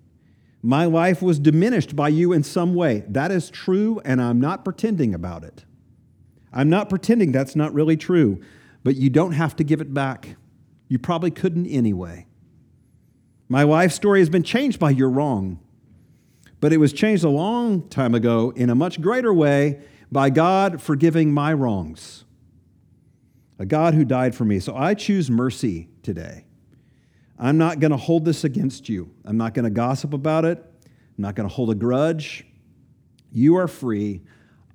My 0.63 0.85
life 0.85 1.21
was 1.21 1.37
diminished 1.37 1.95
by 1.95 2.07
you 2.07 2.33
in 2.33 2.41
some 2.41 2.73
way. 2.73 3.03
That 3.07 3.29
is 3.29 3.51
true, 3.51 4.01
and 4.03 4.19
I'm 4.19 4.41
not 4.41 4.65
pretending 4.65 5.13
about 5.13 5.43
it. 5.43 5.65
I'm 6.51 6.67
not 6.67 6.89
pretending 6.89 7.31
that's 7.31 7.55
not 7.55 7.71
really 7.75 7.95
true, 7.95 8.41
but 8.83 8.95
you 8.95 9.11
don't 9.11 9.33
have 9.33 9.55
to 9.57 9.63
give 9.63 9.79
it 9.79 9.93
back. 9.93 10.35
You 10.87 10.97
probably 10.97 11.29
couldn't 11.29 11.67
anyway. 11.67 12.25
My 13.49 13.61
life 13.61 13.91
story 13.91 14.17
has 14.17 14.29
been 14.29 14.41
changed 14.41 14.79
by 14.79 14.89
your 14.89 15.11
wrong, 15.11 15.59
but 16.59 16.73
it 16.73 16.77
was 16.77 16.91
changed 16.91 17.23
a 17.23 17.29
long 17.29 17.87
time 17.89 18.15
ago 18.15 18.51
in 18.55 18.71
a 18.71 18.75
much 18.75 18.99
greater 18.99 19.31
way 19.31 19.79
by 20.13 20.29
God 20.29 20.81
forgiving 20.81 21.33
my 21.33 21.51
wrongs. 21.53 22.23
A 23.59 23.65
God 23.65 23.93
who 23.93 24.05
died 24.05 24.35
for 24.35 24.45
me. 24.45 24.59
So 24.59 24.75
I 24.75 24.93
choose 24.93 25.29
mercy 25.29 25.89
today. 26.01 26.45
I'm 27.37 27.57
not 27.57 27.79
going 27.79 27.91
to 27.91 27.97
hold 27.97 28.23
this 28.25 28.43
against 28.43 28.87
you. 28.87 29.11
I'm 29.25 29.37
not 29.37 29.53
going 29.53 29.65
to 29.65 29.71
gossip 29.71 30.13
about 30.13 30.45
it. 30.45 30.59
I'm 30.59 31.21
not 31.21 31.35
going 31.35 31.49
to 31.49 31.53
hold 31.53 31.69
a 31.71 31.75
grudge. 31.75 32.45
You 33.31 33.57
are 33.57 33.67
free. 33.67 34.21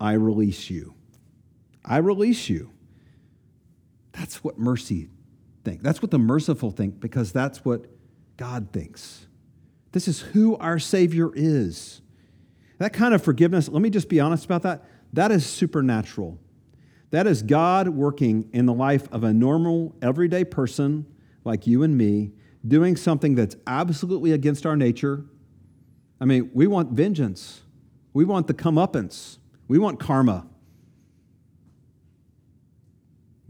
I 0.01 0.12
release 0.12 0.68
you. 0.68 0.94
I 1.85 1.98
release 1.98 2.48
you. 2.48 2.72
That's 4.12 4.42
what 4.42 4.59
mercy 4.59 5.09
think. 5.64 5.83
That's 5.83 6.03
what 6.03 6.11
the 6.11 6.18
merciful 6.18 6.70
think 6.70 7.01
because 7.01 7.33
that's 7.33 7.64
what 7.64 7.87
God 8.37 8.72
thinks. 8.72 9.27
This 9.92 10.09
is 10.09 10.20
who 10.20 10.57
our 10.57 10.79
Savior 10.79 11.31
is. 11.35 12.03
That 12.79 12.92
kind 12.92 13.14
of 13.14 13.22
forgiveness, 13.22 13.68
let 13.68 13.83
me 13.83 13.90
just 13.90 14.09
be 14.09 14.20
honest 14.20 14.44
about 14.44 14.62
that, 14.62 14.85
that 15.12 15.31
is 15.31 15.47
supernatural. 15.47 16.38
That 17.11 17.27
is 17.27 17.42
God 17.42 17.88
working 17.88 18.49
in 18.53 18.66
the 18.66 18.75
life 18.75 19.11
of 19.11 19.25
a 19.25 19.33
normal, 19.33 19.97
everyday 20.03 20.44
person 20.44 21.07
like 21.44 21.66
you 21.66 21.83
and 21.83 21.97
me, 21.97 22.33
doing 22.66 22.97
something 22.97 23.35
that's 23.35 23.57
absolutely 23.66 24.33
against 24.33 24.66
our 24.66 24.77
nature. 24.77 25.25
I 26.21 26.27
mean, 26.27 26.51
we 26.53 26.66
want 26.66 26.92
vengeance, 26.92 27.62
we 28.12 28.25
want 28.25 28.47
the 28.47 28.55
comeuppance, 28.55 29.38
we 29.68 29.79
want 29.79 29.99
karma. 29.99 30.47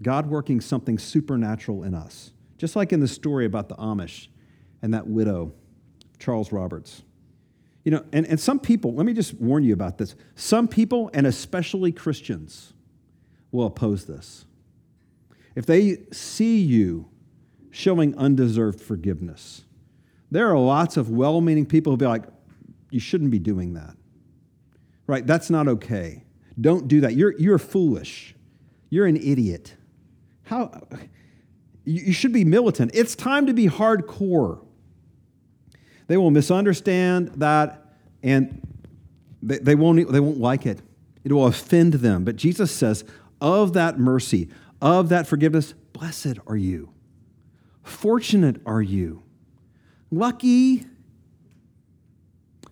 God 0.00 0.26
working 0.26 0.60
something 0.60 0.96
supernatural 0.98 1.82
in 1.82 1.94
us. 1.94 2.30
Just 2.56 2.76
like 2.76 2.92
in 2.92 3.00
the 3.00 3.08
story 3.08 3.46
about 3.46 3.68
the 3.68 3.74
Amish 3.76 4.28
and 4.82 4.94
that 4.94 5.06
widow, 5.08 5.52
Charles 6.20 6.52
Roberts. 6.52 7.02
You 7.84 7.92
know, 7.92 8.04
and, 8.12 8.26
and 8.26 8.38
some 8.38 8.58
people, 8.58 8.94
let 8.94 9.06
me 9.06 9.14
just 9.14 9.34
warn 9.34 9.64
you 9.64 9.72
about 9.72 9.98
this. 9.98 10.14
Some 10.34 10.68
people, 10.68 11.10
and 11.14 11.26
especially 11.26 11.92
Christians, 11.92 12.72
will 13.50 13.66
oppose 13.66 14.04
this. 14.04 14.44
If 15.54 15.66
they 15.66 15.98
see 16.12 16.60
you 16.60 17.08
showing 17.70 18.16
undeserved 18.16 18.80
forgiveness, 18.80 19.64
there 20.30 20.50
are 20.50 20.58
lots 20.58 20.96
of 20.96 21.10
well 21.10 21.40
meaning 21.40 21.66
people 21.66 21.92
who'll 21.92 21.98
be 21.98 22.06
like, 22.06 22.24
you 22.90 23.00
shouldn't 23.00 23.30
be 23.30 23.38
doing 23.38 23.74
that. 23.74 23.96
Right? 25.06 25.26
That's 25.26 25.48
not 25.48 25.68
okay. 25.68 26.24
Don't 26.60 26.88
do 26.88 27.00
that. 27.02 27.14
You're, 27.14 27.38
you're 27.38 27.58
foolish. 27.58 28.34
You're 28.90 29.06
an 29.06 29.16
idiot. 29.16 29.74
How 30.44 30.82
you 31.84 32.12
should 32.12 32.32
be 32.32 32.44
militant. 32.44 32.90
It's 32.92 33.14
time 33.14 33.46
to 33.46 33.54
be 33.54 33.66
hardcore. 33.66 34.64
They 36.08 36.16
will 36.16 36.30
misunderstand 36.30 37.28
that 37.36 37.84
and 38.22 38.60
they, 39.42 39.58
they, 39.58 39.74
won't, 39.74 40.10
they 40.10 40.20
won't 40.20 40.38
like 40.38 40.66
it. 40.66 40.80
It 41.22 41.32
will 41.32 41.46
offend 41.46 41.94
them. 41.94 42.24
But 42.24 42.36
Jesus 42.36 42.72
says, 42.72 43.04
of 43.40 43.74
that 43.74 43.98
mercy, 43.98 44.48
of 44.82 45.10
that 45.10 45.26
forgiveness, 45.26 45.74
blessed 45.92 46.38
are 46.46 46.56
you. 46.56 46.90
Fortunate 47.82 48.60
are 48.66 48.82
you. 48.82 49.22
Lucky. 50.10 50.86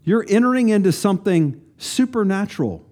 You're 0.03 0.25
entering 0.29 0.69
into 0.69 0.93
something 0.93 1.61
supernatural. 1.79 2.85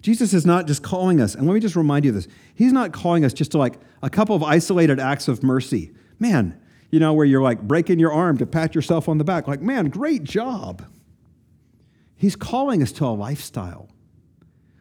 Jesus 0.00 0.32
is 0.32 0.46
not 0.46 0.66
just 0.66 0.82
calling 0.82 1.20
us, 1.20 1.34
and 1.34 1.46
let 1.46 1.54
me 1.54 1.60
just 1.60 1.74
remind 1.74 2.04
you 2.04 2.12
this. 2.12 2.28
He's 2.54 2.72
not 2.72 2.92
calling 2.92 3.24
us 3.24 3.32
just 3.32 3.50
to 3.52 3.58
like 3.58 3.74
a 4.02 4.08
couple 4.08 4.36
of 4.36 4.42
isolated 4.42 5.00
acts 5.00 5.26
of 5.26 5.42
mercy. 5.42 5.92
Man, 6.20 6.60
you 6.90 7.00
know, 7.00 7.12
where 7.12 7.26
you're 7.26 7.42
like 7.42 7.62
breaking 7.62 7.98
your 7.98 8.12
arm 8.12 8.38
to 8.38 8.46
pat 8.46 8.74
yourself 8.74 9.08
on 9.08 9.18
the 9.18 9.24
back, 9.24 9.48
like, 9.48 9.60
man, 9.60 9.88
great 9.88 10.24
job. 10.24 10.84
He's 12.14 12.36
calling 12.36 12.82
us 12.82 12.92
to 12.92 13.04
a 13.04 13.08
lifestyle, 13.08 13.88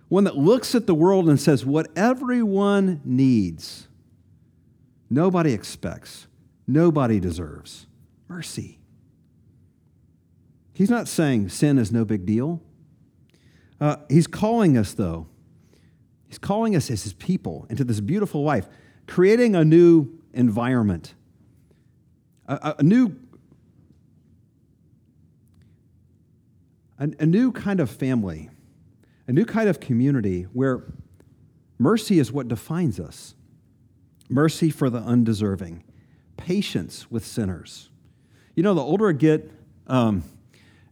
one 0.07 0.23
that 0.23 0.37
looks 0.37 0.75
at 0.75 0.87
the 0.87 0.95
world 0.95 1.27
and 1.27 1.39
says, 1.39 1.65
what 1.65 1.87
everyone 1.95 3.01
needs, 3.03 3.87
nobody 5.09 5.51
expects, 5.51 6.27
nobody 6.67 7.19
deserves 7.19 7.87
mercy. 8.27 8.79
He's 10.73 10.89
not 10.89 11.07
saying 11.07 11.49
sin 11.49 11.77
is 11.77 11.91
no 11.91 12.05
big 12.05 12.25
deal. 12.25 12.61
Uh, 13.79 13.97
he's 14.09 14.27
calling 14.27 14.77
us, 14.77 14.93
though, 14.93 15.27
he's 16.27 16.37
calling 16.37 16.75
us 16.75 16.89
as 16.89 17.03
his 17.03 17.13
people 17.13 17.65
into 17.69 17.83
this 17.83 17.99
beautiful 17.99 18.43
life, 18.43 18.67
creating 19.07 19.55
a 19.55 19.65
new 19.65 20.19
environment, 20.33 21.13
a, 22.47 22.75
a 22.79 22.83
new 22.83 23.15
a, 26.97 27.09
a 27.19 27.25
new 27.25 27.51
kind 27.51 27.79
of 27.79 27.89
family, 27.89 28.49
a 29.27 29.33
new 29.33 29.45
kind 29.45 29.69
of 29.69 29.79
community 29.79 30.43
where 30.53 30.83
mercy 31.77 32.19
is 32.19 32.31
what 32.31 32.47
defines 32.47 32.99
us 32.99 33.35
mercy 34.29 34.69
for 34.69 34.89
the 34.89 34.99
undeserving, 34.99 35.83
patience 36.37 37.09
with 37.11 37.25
sinners. 37.25 37.89
You 38.55 38.63
know, 38.63 38.73
the 38.73 38.81
older 38.81 39.09
I 39.09 39.13
get, 39.13 39.51
um, 39.87 40.23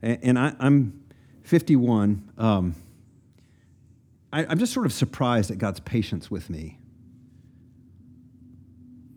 and, 0.01 0.37
I, 0.37 0.53
am 0.59 1.01
51, 1.43 2.31
um, 2.37 2.75
I, 4.31 4.45
I'm 4.45 4.59
just 4.59 4.73
sort 4.73 4.85
of 4.85 4.93
surprised 4.93 5.49
at 5.51 5.57
God's 5.57 5.79
patience 5.79 6.29
with 6.29 6.49
me. 6.49 6.77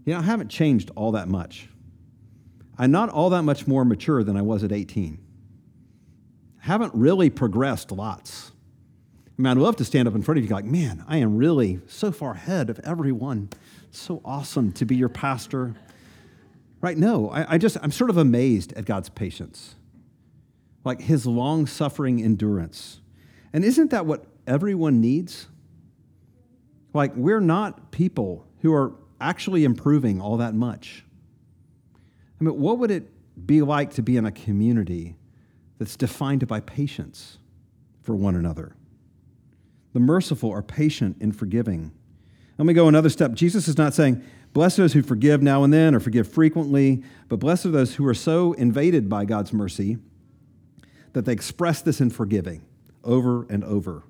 You 0.05 0.13
know, 0.13 0.21
I 0.21 0.23
haven't 0.23 0.49
changed 0.49 0.91
all 0.95 1.13
that 1.13 1.29
much. 1.29 1.69
I'm 2.79 2.91
not 2.91 3.09
all 3.09 3.31
that 3.31 3.43
much 3.43 3.67
more 3.67 3.85
mature 3.85 4.23
than 4.23 4.37
I 4.37 4.43
was 4.43 4.63
at 4.65 4.73
18 4.73 5.19
haven't 6.67 6.93
really 6.95 7.31
progressed 7.31 7.93
lots. 7.93 8.51
I 9.29 9.43
mean, 9.43 9.47
I'd 9.47 9.57
love 9.57 9.77
to 9.77 9.85
stand 9.85 10.09
up 10.09 10.17
in 10.17 10.23
front 10.23 10.39
of 10.39 10.45
you 10.45 10.51
like, 10.51 10.65
man, 10.65 11.05
I 11.07 11.19
am 11.19 11.37
really 11.37 11.81
so 11.87 12.11
far 12.11 12.33
ahead 12.33 12.71
of 12.71 12.81
everyone. 12.81 13.51
It's 13.89 14.01
so 14.01 14.21
awesome 14.25 14.73
to 14.73 14.85
be 14.85 14.97
your 14.97 15.09
pastor. 15.09 15.77
Right? 16.81 16.99
No, 16.99 17.31
I, 17.31 17.55
I 17.55 17.59
just, 17.59 17.77
I'm 17.83 17.93
sort 17.93 18.11
of 18.11 18.17
amazed 18.17 18.73
at 18.73 18.85
God's 18.85 19.09
patience, 19.09 19.77
like 20.85 21.01
his 21.01 21.25
long 21.25 21.67
suffering 21.67 22.21
endurance. 22.21 23.01
And 23.53 23.65
isn't 23.65 23.93
that 23.93 24.05
what 24.05 24.25
everyone 24.49 25.01
needs? 25.01 25.47
Like, 26.93 27.15
we're 27.15 27.41
not 27.41 27.93
people 27.93 28.45
who 28.63 28.75
are 28.75 28.93
actually 29.21 29.63
improving 29.63 30.21
all 30.21 30.39
that 30.39 30.55
much. 30.55 31.05
I 32.41 32.45
mean, 32.45 32.59
what 32.59 32.79
would 32.79 32.91
it 32.91 33.11
be 33.45 33.61
like 33.63 33.93
to 33.95 34.03
be 34.03 34.17
in 34.17 34.25
a 34.25 34.33
community 34.33 35.17
that's 35.79 35.97
defined 35.97 36.47
by 36.49 36.61
patience 36.61 37.39
for 38.03 38.15
one 38.15 38.35
another. 38.35 38.75
The 39.93 40.01
merciful 40.01 40.51
are 40.51 40.63
patient 40.63 41.17
in 41.21 41.33
forgiving. 41.33 41.93
Let 42.59 42.67
me 42.67 42.73
go 42.73 42.89
another 42.89 43.11
step. 43.11 43.33
Jesus 43.33 43.69
is 43.69 43.77
not 43.77 43.95
saying, 43.95 44.23
Blessed 44.53 44.79
are 44.79 44.83
those 44.83 44.95
who 44.95 45.03
forgive 45.03 45.43
now 45.43 45.65
and 45.65 45.73
then 45.73 45.95
or 45.95 46.01
forgive 46.01 46.27
frequently, 46.27 47.03
but 47.29 47.37
blessed 47.37 47.67
are 47.67 47.71
those 47.71 47.97
who 47.97 48.07
are 48.07 48.15
so 48.15 48.55
invaded 48.55 49.07
by 49.07 49.27
God's 49.27 49.53
mercy 49.53 49.99
that 51.13 51.27
they 51.27 51.33
express 51.33 51.83
this 51.83 52.01
in 52.01 52.09
forgiving 52.09 52.65
over 53.05 53.47
and 53.51 53.63
over. 53.65 54.05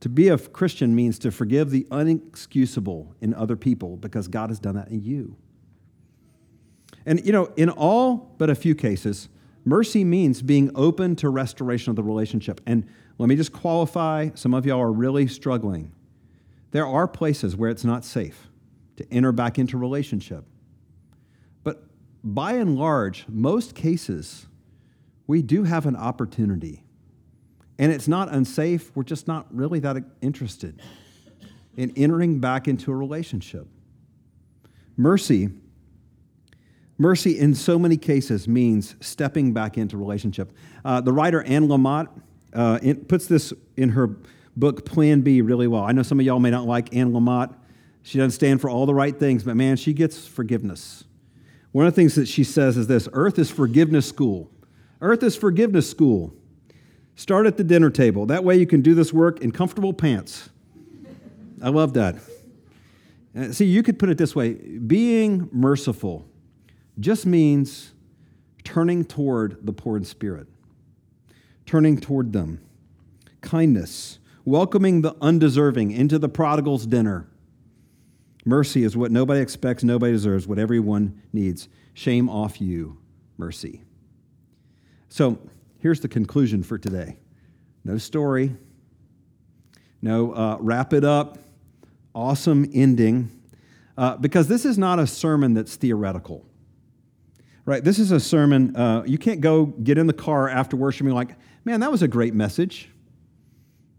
To 0.00 0.08
be 0.08 0.28
a 0.28 0.38
Christian 0.38 0.94
means 0.94 1.18
to 1.20 1.32
forgive 1.32 1.70
the 1.70 1.88
unexcusable 1.90 3.14
in 3.20 3.34
other 3.34 3.56
people 3.56 3.96
because 3.96 4.28
God 4.28 4.50
has 4.50 4.60
done 4.60 4.76
that 4.76 4.88
in 4.88 5.02
you. 5.02 5.36
And, 7.10 7.26
you 7.26 7.32
know, 7.32 7.46
in 7.56 7.70
all 7.70 8.36
but 8.38 8.50
a 8.50 8.54
few 8.54 8.76
cases, 8.76 9.28
Mercy 9.64 10.04
means 10.04 10.42
being 10.42 10.70
open 10.76 11.16
to 11.16 11.28
restoration 11.28 11.90
of 11.90 11.96
the 11.96 12.04
relationship. 12.04 12.60
And 12.68 12.86
let 13.18 13.28
me 13.28 13.34
just 13.34 13.52
qualify 13.52 14.30
some 14.36 14.54
of 14.54 14.64
y'all 14.64 14.80
are 14.80 14.92
really 14.92 15.26
struggling. 15.26 15.90
There 16.70 16.86
are 16.86 17.08
places 17.08 17.56
where 17.56 17.68
it's 17.68 17.84
not 17.84 18.04
safe 18.04 18.46
to 18.94 19.12
enter 19.12 19.32
back 19.32 19.58
into 19.58 19.76
relationship. 19.76 20.44
But 21.64 21.82
by 22.22 22.52
and 22.52 22.78
large, 22.78 23.24
most 23.28 23.74
cases, 23.74 24.46
we 25.26 25.42
do 25.42 25.64
have 25.64 25.86
an 25.86 25.96
opportunity. 25.96 26.84
And 27.76 27.90
it's 27.90 28.06
not 28.06 28.32
unsafe, 28.32 28.94
we're 28.94 29.02
just 29.02 29.26
not 29.26 29.52
really 29.52 29.80
that 29.80 29.96
interested 30.20 30.80
in 31.76 31.92
entering 31.96 32.38
back 32.38 32.68
into 32.68 32.92
a 32.92 32.94
relationship. 32.94 33.66
Mercy 34.96 35.50
Mercy, 37.00 37.38
in 37.38 37.54
so 37.54 37.78
many 37.78 37.96
cases, 37.96 38.46
means 38.46 38.94
stepping 39.00 39.54
back 39.54 39.78
into 39.78 39.96
relationship. 39.96 40.52
Uh, 40.84 41.00
the 41.00 41.10
writer 41.10 41.42
Anne 41.44 41.66
Lamott 41.66 42.08
uh, 42.52 42.78
puts 43.08 43.26
this 43.26 43.54
in 43.78 43.88
her 43.88 44.18
book 44.54 44.84
Plan 44.84 45.22
B 45.22 45.40
really 45.40 45.66
well. 45.66 45.82
I 45.82 45.92
know 45.92 46.02
some 46.02 46.20
of 46.20 46.26
y'all 46.26 46.40
may 46.40 46.50
not 46.50 46.66
like 46.66 46.94
Anne 46.94 47.12
Lamott. 47.12 47.54
She 48.02 48.18
doesn't 48.18 48.32
stand 48.32 48.60
for 48.60 48.68
all 48.68 48.84
the 48.84 48.92
right 48.92 49.18
things, 49.18 49.44
but 49.44 49.56
man, 49.56 49.78
she 49.78 49.94
gets 49.94 50.26
forgiveness. 50.26 51.04
One 51.72 51.86
of 51.86 51.94
the 51.94 51.96
things 51.96 52.16
that 52.16 52.28
she 52.28 52.44
says 52.44 52.76
is 52.76 52.86
this 52.86 53.08
Earth 53.14 53.38
is 53.38 53.50
forgiveness 53.50 54.06
school. 54.06 54.50
Earth 55.00 55.22
is 55.22 55.34
forgiveness 55.34 55.88
school. 55.88 56.34
Start 57.16 57.46
at 57.46 57.56
the 57.56 57.64
dinner 57.64 57.88
table. 57.88 58.26
That 58.26 58.44
way 58.44 58.58
you 58.58 58.66
can 58.66 58.82
do 58.82 58.94
this 58.94 59.10
work 59.10 59.40
in 59.40 59.52
comfortable 59.52 59.94
pants. 59.94 60.50
I 61.62 61.70
love 61.70 61.94
that. 61.94 62.16
Uh, 63.34 63.52
see, 63.52 63.64
you 63.64 63.82
could 63.82 63.98
put 63.98 64.10
it 64.10 64.18
this 64.18 64.36
way 64.36 64.52
being 64.52 65.48
merciful 65.50 66.26
just 67.00 67.24
means 67.24 67.92
turning 68.62 69.04
toward 69.04 69.64
the 69.66 69.72
poor 69.72 69.96
in 69.96 70.04
spirit, 70.04 70.46
turning 71.64 71.98
toward 71.98 72.32
them, 72.32 72.60
kindness, 73.40 74.18
welcoming 74.44 75.02
the 75.02 75.16
undeserving 75.20 75.90
into 75.90 76.18
the 76.18 76.28
prodigal's 76.28 76.86
dinner. 76.86 77.26
Mercy 78.44 78.84
is 78.84 78.96
what 78.96 79.10
nobody 79.10 79.40
expects, 79.40 79.82
nobody 79.82 80.12
deserves, 80.12 80.46
what 80.46 80.58
everyone 80.58 81.20
needs. 81.32 81.68
Shame 81.94 82.28
off 82.28 82.60
you, 82.60 82.98
mercy. 83.36 83.82
So 85.08 85.38
here's 85.78 86.00
the 86.00 86.08
conclusion 86.08 86.62
for 86.62 86.78
today 86.78 87.16
no 87.84 87.98
story, 87.98 88.54
no 90.02 90.32
uh, 90.32 90.56
wrap 90.60 90.92
it 90.92 91.04
up, 91.04 91.38
awesome 92.14 92.70
ending, 92.74 93.30
uh, 93.96 94.16
because 94.16 94.48
this 94.48 94.64
is 94.64 94.76
not 94.78 94.98
a 94.98 95.06
sermon 95.06 95.54
that's 95.54 95.76
theoretical 95.76 96.44
right? 97.64 97.82
This 97.82 97.98
is 97.98 98.12
a 98.12 98.20
sermon. 98.20 98.74
Uh, 98.76 99.02
you 99.06 99.18
can't 99.18 99.40
go 99.40 99.66
get 99.66 99.98
in 99.98 100.06
the 100.06 100.12
car 100.12 100.48
after 100.48 100.76
worship 100.76 101.02
and 101.02 101.10
be 101.10 101.14
like, 101.14 101.36
man, 101.64 101.80
that 101.80 101.90
was 101.90 102.02
a 102.02 102.08
great 102.08 102.34
message. 102.34 102.90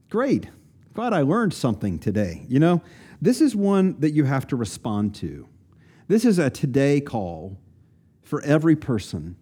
Great. 0.10 0.48
Glad 0.94 1.14
I 1.14 1.22
learned 1.22 1.54
something 1.54 2.00
today. 2.00 2.46
You 2.50 2.60
know, 2.60 2.82
this 3.22 3.40
is 3.40 3.56
one 3.56 4.00
that 4.00 4.12
you 4.12 4.26
have 4.26 4.48
to 4.48 4.56
respond 4.56 5.16
to. 5.16 5.48
This 6.08 6.26
is 6.26 6.40
a 6.40 6.50
today 6.50 7.00
call 7.00 7.58
for 8.22 8.42
every 8.42 8.76
person. 8.76 9.38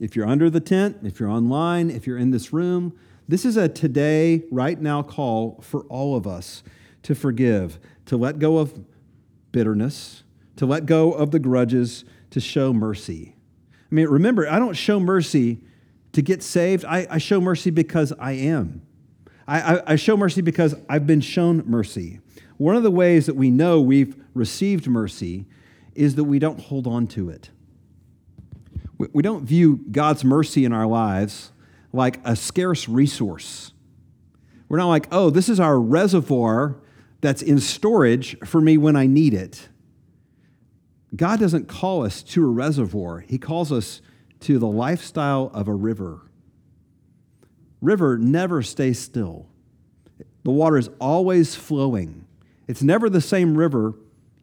If 0.00 0.16
you're 0.16 0.26
under 0.26 0.50
the 0.50 0.60
tent, 0.60 0.98
if 1.04 1.20
you're 1.20 1.28
online, 1.28 1.90
if 1.90 2.06
you're 2.06 2.18
in 2.18 2.32
this 2.32 2.52
room, 2.52 2.98
this 3.28 3.44
is 3.44 3.56
a 3.56 3.68
today, 3.68 4.42
right 4.50 4.80
now 4.80 5.02
call 5.02 5.60
for 5.62 5.84
all 5.84 6.16
of 6.16 6.26
us 6.26 6.64
to 7.04 7.14
forgive, 7.14 7.78
to 8.06 8.16
let 8.16 8.40
go 8.40 8.58
of 8.58 8.84
bitterness, 9.52 10.24
to 10.56 10.66
let 10.66 10.86
go 10.86 11.12
of 11.12 11.30
the 11.30 11.38
grudges, 11.38 12.04
to 12.30 12.40
show 12.40 12.72
mercy. 12.72 13.36
I 13.92 13.94
mean, 13.94 14.08
remember, 14.08 14.48
I 14.48 14.58
don't 14.58 14.72
show 14.72 14.98
mercy 14.98 15.60
to 16.12 16.22
get 16.22 16.42
saved. 16.42 16.86
I, 16.86 17.06
I 17.10 17.18
show 17.18 17.42
mercy 17.42 17.68
because 17.68 18.10
I 18.18 18.32
am. 18.32 18.80
I, 19.46 19.60
I, 19.60 19.82
I 19.92 19.96
show 19.96 20.16
mercy 20.16 20.40
because 20.40 20.74
I've 20.88 21.06
been 21.06 21.20
shown 21.20 21.62
mercy. 21.66 22.20
One 22.56 22.74
of 22.74 22.84
the 22.84 22.90
ways 22.90 23.26
that 23.26 23.36
we 23.36 23.50
know 23.50 23.82
we've 23.82 24.16
received 24.32 24.86
mercy 24.86 25.44
is 25.94 26.14
that 26.14 26.24
we 26.24 26.38
don't 26.38 26.58
hold 26.58 26.86
on 26.86 27.06
to 27.08 27.28
it. 27.28 27.50
We, 28.96 29.08
we 29.12 29.22
don't 29.22 29.44
view 29.44 29.84
God's 29.90 30.24
mercy 30.24 30.64
in 30.64 30.72
our 30.72 30.86
lives 30.86 31.52
like 31.92 32.18
a 32.24 32.34
scarce 32.34 32.88
resource. 32.88 33.74
We're 34.70 34.78
not 34.78 34.88
like, 34.88 35.06
oh, 35.12 35.28
this 35.28 35.50
is 35.50 35.60
our 35.60 35.78
reservoir 35.78 36.80
that's 37.20 37.42
in 37.42 37.60
storage 37.60 38.38
for 38.38 38.62
me 38.62 38.78
when 38.78 38.96
I 38.96 39.06
need 39.06 39.34
it. 39.34 39.68
God 41.14 41.40
doesn't 41.40 41.68
call 41.68 42.04
us 42.04 42.22
to 42.22 42.44
a 42.44 42.48
reservoir, 42.48 43.20
He 43.20 43.38
calls 43.38 43.70
us 43.70 44.00
to 44.40 44.58
the 44.58 44.66
lifestyle 44.66 45.50
of 45.54 45.68
a 45.68 45.74
river. 45.74 46.20
River 47.80 48.16
never 48.18 48.62
stays 48.62 48.98
still. 48.98 49.46
The 50.44 50.50
water 50.50 50.78
is 50.78 50.88
always 51.00 51.54
flowing. 51.54 52.26
It's 52.66 52.82
never 52.82 53.10
the 53.10 53.20
same 53.20 53.56
river 53.56 53.94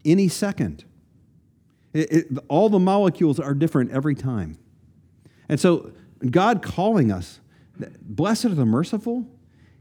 any 0.05 0.27
second. 0.27 0.85
It, 1.93 2.11
it, 2.11 2.27
all 2.47 2.69
the 2.69 2.79
molecules 2.79 3.39
are 3.39 3.53
different 3.53 3.91
every 3.91 4.15
time. 4.15 4.57
And 5.47 5.59
so, 5.59 5.91
God 6.29 6.61
calling 6.61 7.11
us, 7.11 7.39
blessed 8.01 8.45
are 8.45 8.49
the 8.49 8.65
merciful, 8.65 9.25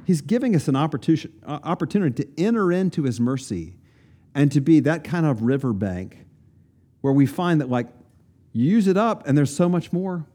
He's 0.05 0.23
giving 0.23 0.57
us 0.57 0.69
an 0.69 0.77
opportunity, 0.77 1.31
uh, 1.45 1.59
opportunity 1.63 2.25
to 2.25 2.43
enter 2.43 2.73
into 2.73 3.03
His 3.03 3.21
mercy 3.21 3.77
and 4.35 4.51
to 4.53 4.61
be 4.61 4.81
that 4.81 5.05
kind 5.05 5.27
of 5.27 5.43
riverbank 5.43 6.25
where 7.09 7.15
we 7.15 7.25
find 7.25 7.63
that, 7.63 7.71
like, 7.71 7.87
you 8.53 8.71
use 8.71 8.87
it 8.87 8.99
up 8.99 9.27
and 9.27 9.37
there's 9.37 9.55
so 9.55 9.67
much 9.67 9.95
more. 9.95 10.27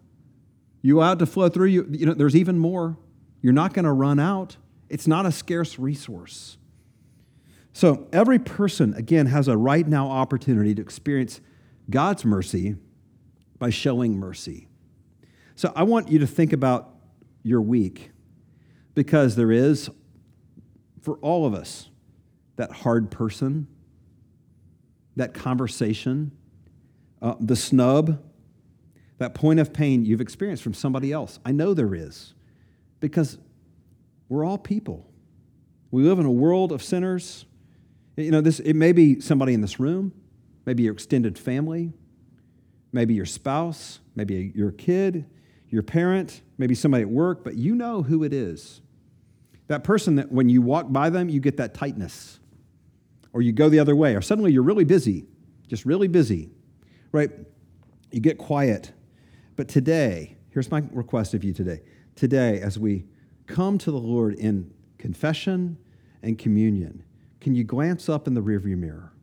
You 0.82 1.02
it 1.02 1.20
to 1.20 1.28
flow 1.28 1.50
through 1.50 1.68
you, 1.68 1.88
you 1.92 2.08
know, 2.08 2.16
there's 2.16 2.36
even 2.36 2.58
more. 2.58 2.98
You're 3.44 3.54
not 3.54 3.76
going 3.76 3.86
to 3.86 3.92
run 3.92 4.20
out. 4.20 4.58
It's 4.90 5.06
not 5.06 5.28
a 5.28 5.32
scarce 5.32 5.78
resource. 5.78 6.58
So, 7.74 8.08
every 8.12 8.40
person, 8.40 8.96
again, 8.96 9.28
has 9.28 9.48
a 9.48 9.56
right 9.56 9.88
now 9.88 10.10
opportunity 10.10 10.74
to 10.74 10.82
experience 10.82 11.42
God's 11.92 12.26
mercy 12.26 12.78
by 13.60 13.70
showing 13.70 14.18
mercy. 14.18 14.68
So 15.54 15.72
I 15.76 15.84
want 15.84 16.10
you 16.10 16.18
to 16.20 16.28
think 16.28 16.54
about 16.54 16.90
your 17.44 17.62
week 17.62 18.10
because 18.96 19.36
there 19.36 19.52
is, 19.52 19.92
for 21.02 21.18
all 21.18 21.46
of 21.46 21.54
us, 21.54 21.90
that 22.56 22.72
hard 22.72 23.12
person, 23.12 23.68
that 25.18 25.36
conversation, 25.36 26.32
uh, 27.24 27.36
the 27.40 27.56
snub, 27.56 28.22
that 29.18 29.34
point 29.34 29.60
of 29.60 29.74
pain 29.74 30.06
you've 30.06 30.22
experienced 30.22 30.62
from 30.62 30.74
somebody 30.74 31.12
else. 31.12 31.40
I 31.46 31.54
know 31.54 31.74
there 31.74 31.96
is 31.96 32.34
because 33.00 33.38
we're 34.28 34.44
all 34.44 34.58
people. 34.58 35.10
We 35.90 36.04
live 36.04 36.20
in 36.20 36.26
a 36.26 36.32
world 36.32 36.72
of 36.72 36.84
sinners. 36.84 37.46
You 38.18 38.30
know, 38.30 38.42
this, 38.42 38.60
it 38.60 38.74
may 38.74 38.92
be 38.92 39.22
somebody 39.22 39.54
in 39.54 39.62
this 39.62 39.80
room, 39.80 40.14
maybe 40.66 40.84
your 40.84 40.94
extended 40.94 41.40
family, 41.40 41.94
maybe 42.92 43.14
your 43.14 43.26
spouse, 43.26 44.00
maybe 44.16 44.52
your 44.54 44.72
kid, 44.72 45.26
your 45.70 45.82
parent, 45.82 46.42
maybe 46.58 46.76
somebody 46.76 47.04
at 47.04 47.10
work, 47.10 47.44
but 47.44 47.56
you 47.56 47.74
know 47.74 48.04
who 48.04 48.24
it 48.24 48.34
is. 48.34 48.82
That 49.68 49.84
person 49.84 50.16
that 50.16 50.32
when 50.32 50.50
you 50.50 50.62
walk 50.62 50.92
by 50.92 51.10
them, 51.10 51.30
you 51.30 51.40
get 51.40 51.58
that 51.58 51.74
tightness. 51.74 52.40
Or 53.32 53.42
you 53.42 53.52
go 53.54 53.70
the 53.70 53.80
other 53.80 53.96
way, 53.96 54.14
or 54.16 54.22
suddenly 54.22 54.52
you're 54.52 54.62
really 54.62 54.84
busy, 54.84 55.26
just 55.68 55.86
really 55.86 56.08
busy, 56.08 56.52
right? 57.14 57.32
You 58.12 58.20
get 58.20 58.38
quiet. 58.38 58.92
But 59.56 59.70
today, 59.70 60.36
here's 60.50 60.70
my 60.70 60.84
request 60.92 61.34
of 61.34 61.46
you 61.46 61.54
today. 61.54 61.82
Today, 62.16 62.60
as 62.60 62.78
we 62.78 63.06
come 63.48 63.78
to 63.78 63.92
the 63.92 64.00
Lord 64.00 64.34
in 64.34 64.74
confession 64.98 65.78
and 66.22 66.38
communion, 66.38 67.04
can 67.40 67.56
you 67.56 67.64
glance 67.64 68.10
up 68.10 68.28
in 68.28 68.34
the 68.34 68.42
rearview 68.42 68.78
mirror? 68.78 69.14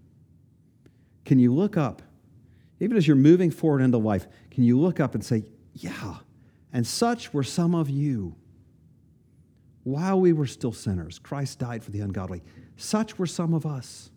Can 1.24 1.38
you 1.38 1.54
look 1.54 1.76
up, 1.76 2.00
even 2.78 2.96
as 2.96 3.06
you're 3.06 3.16
moving 3.16 3.50
forward 3.50 3.82
into 3.82 3.98
life, 3.98 4.26
can 4.50 4.64
you 4.64 4.78
look 4.78 5.00
up 5.00 5.14
and 5.14 5.24
say, 5.24 5.44
Yeah, 5.74 6.16
and 6.72 6.86
such 6.86 7.32
were 7.32 7.42
some 7.42 7.74
of 7.74 7.90
you. 7.90 8.36
While 9.82 10.20
we 10.20 10.32
were 10.32 10.46
still 10.46 10.72
sinners, 10.72 11.18
Christ 11.18 11.58
died 11.58 11.82
for 11.82 11.90
the 11.90 12.00
ungodly. 12.00 12.42
Such 12.76 13.18
were 13.18 13.26
some 13.26 13.54
of 13.54 13.64
us. 13.64 14.10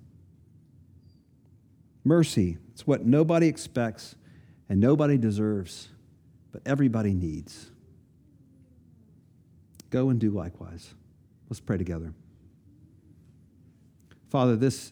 Mercy, 2.03 2.57
it's 2.73 2.85
what 2.85 3.05
nobody 3.05 3.47
expects 3.47 4.15
and 4.69 4.79
nobody 4.79 5.17
deserves, 5.17 5.89
but 6.51 6.61
everybody 6.65 7.13
needs. 7.13 7.71
Go 9.89 10.09
and 10.09 10.19
do 10.19 10.31
likewise. 10.31 10.93
Let's 11.49 11.59
pray 11.59 11.77
together. 11.77 12.13
Father, 14.29 14.55
this 14.55 14.91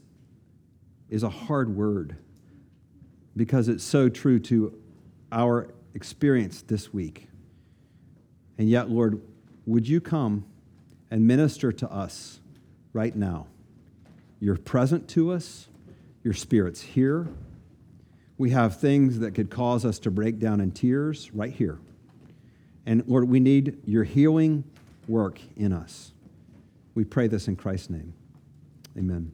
is 1.09 1.23
a 1.23 1.29
hard 1.29 1.75
word 1.75 2.15
because 3.35 3.67
it's 3.67 3.83
so 3.83 4.09
true 4.09 4.39
to 4.39 4.77
our 5.31 5.73
experience 5.93 6.61
this 6.61 6.93
week. 6.93 7.27
And 8.57 8.69
yet, 8.69 8.89
Lord, 8.89 9.21
would 9.65 9.87
you 9.87 9.99
come 9.99 10.45
and 11.09 11.25
minister 11.25 11.71
to 11.71 11.91
us 11.91 12.39
right 12.93 13.15
now? 13.15 13.47
You're 14.39 14.57
present 14.57 15.07
to 15.09 15.31
us, 15.31 15.67
your 16.23 16.33
spirit's 16.33 16.81
here. 16.81 17.27
We 18.37 18.51
have 18.51 18.79
things 18.79 19.19
that 19.19 19.35
could 19.35 19.49
cause 19.49 19.85
us 19.85 19.99
to 19.99 20.11
break 20.11 20.39
down 20.39 20.61
in 20.61 20.71
tears 20.71 21.31
right 21.33 21.53
here. 21.53 21.79
And 22.85 23.03
Lord, 23.07 23.29
we 23.29 23.39
need 23.39 23.77
your 23.85 24.03
healing 24.03 24.63
work 25.07 25.39
in 25.55 25.71
us. 25.73 26.11
We 26.95 27.03
pray 27.03 27.27
this 27.27 27.47
in 27.47 27.55
Christ's 27.55 27.89
name. 27.91 28.13
Amen. 28.97 29.31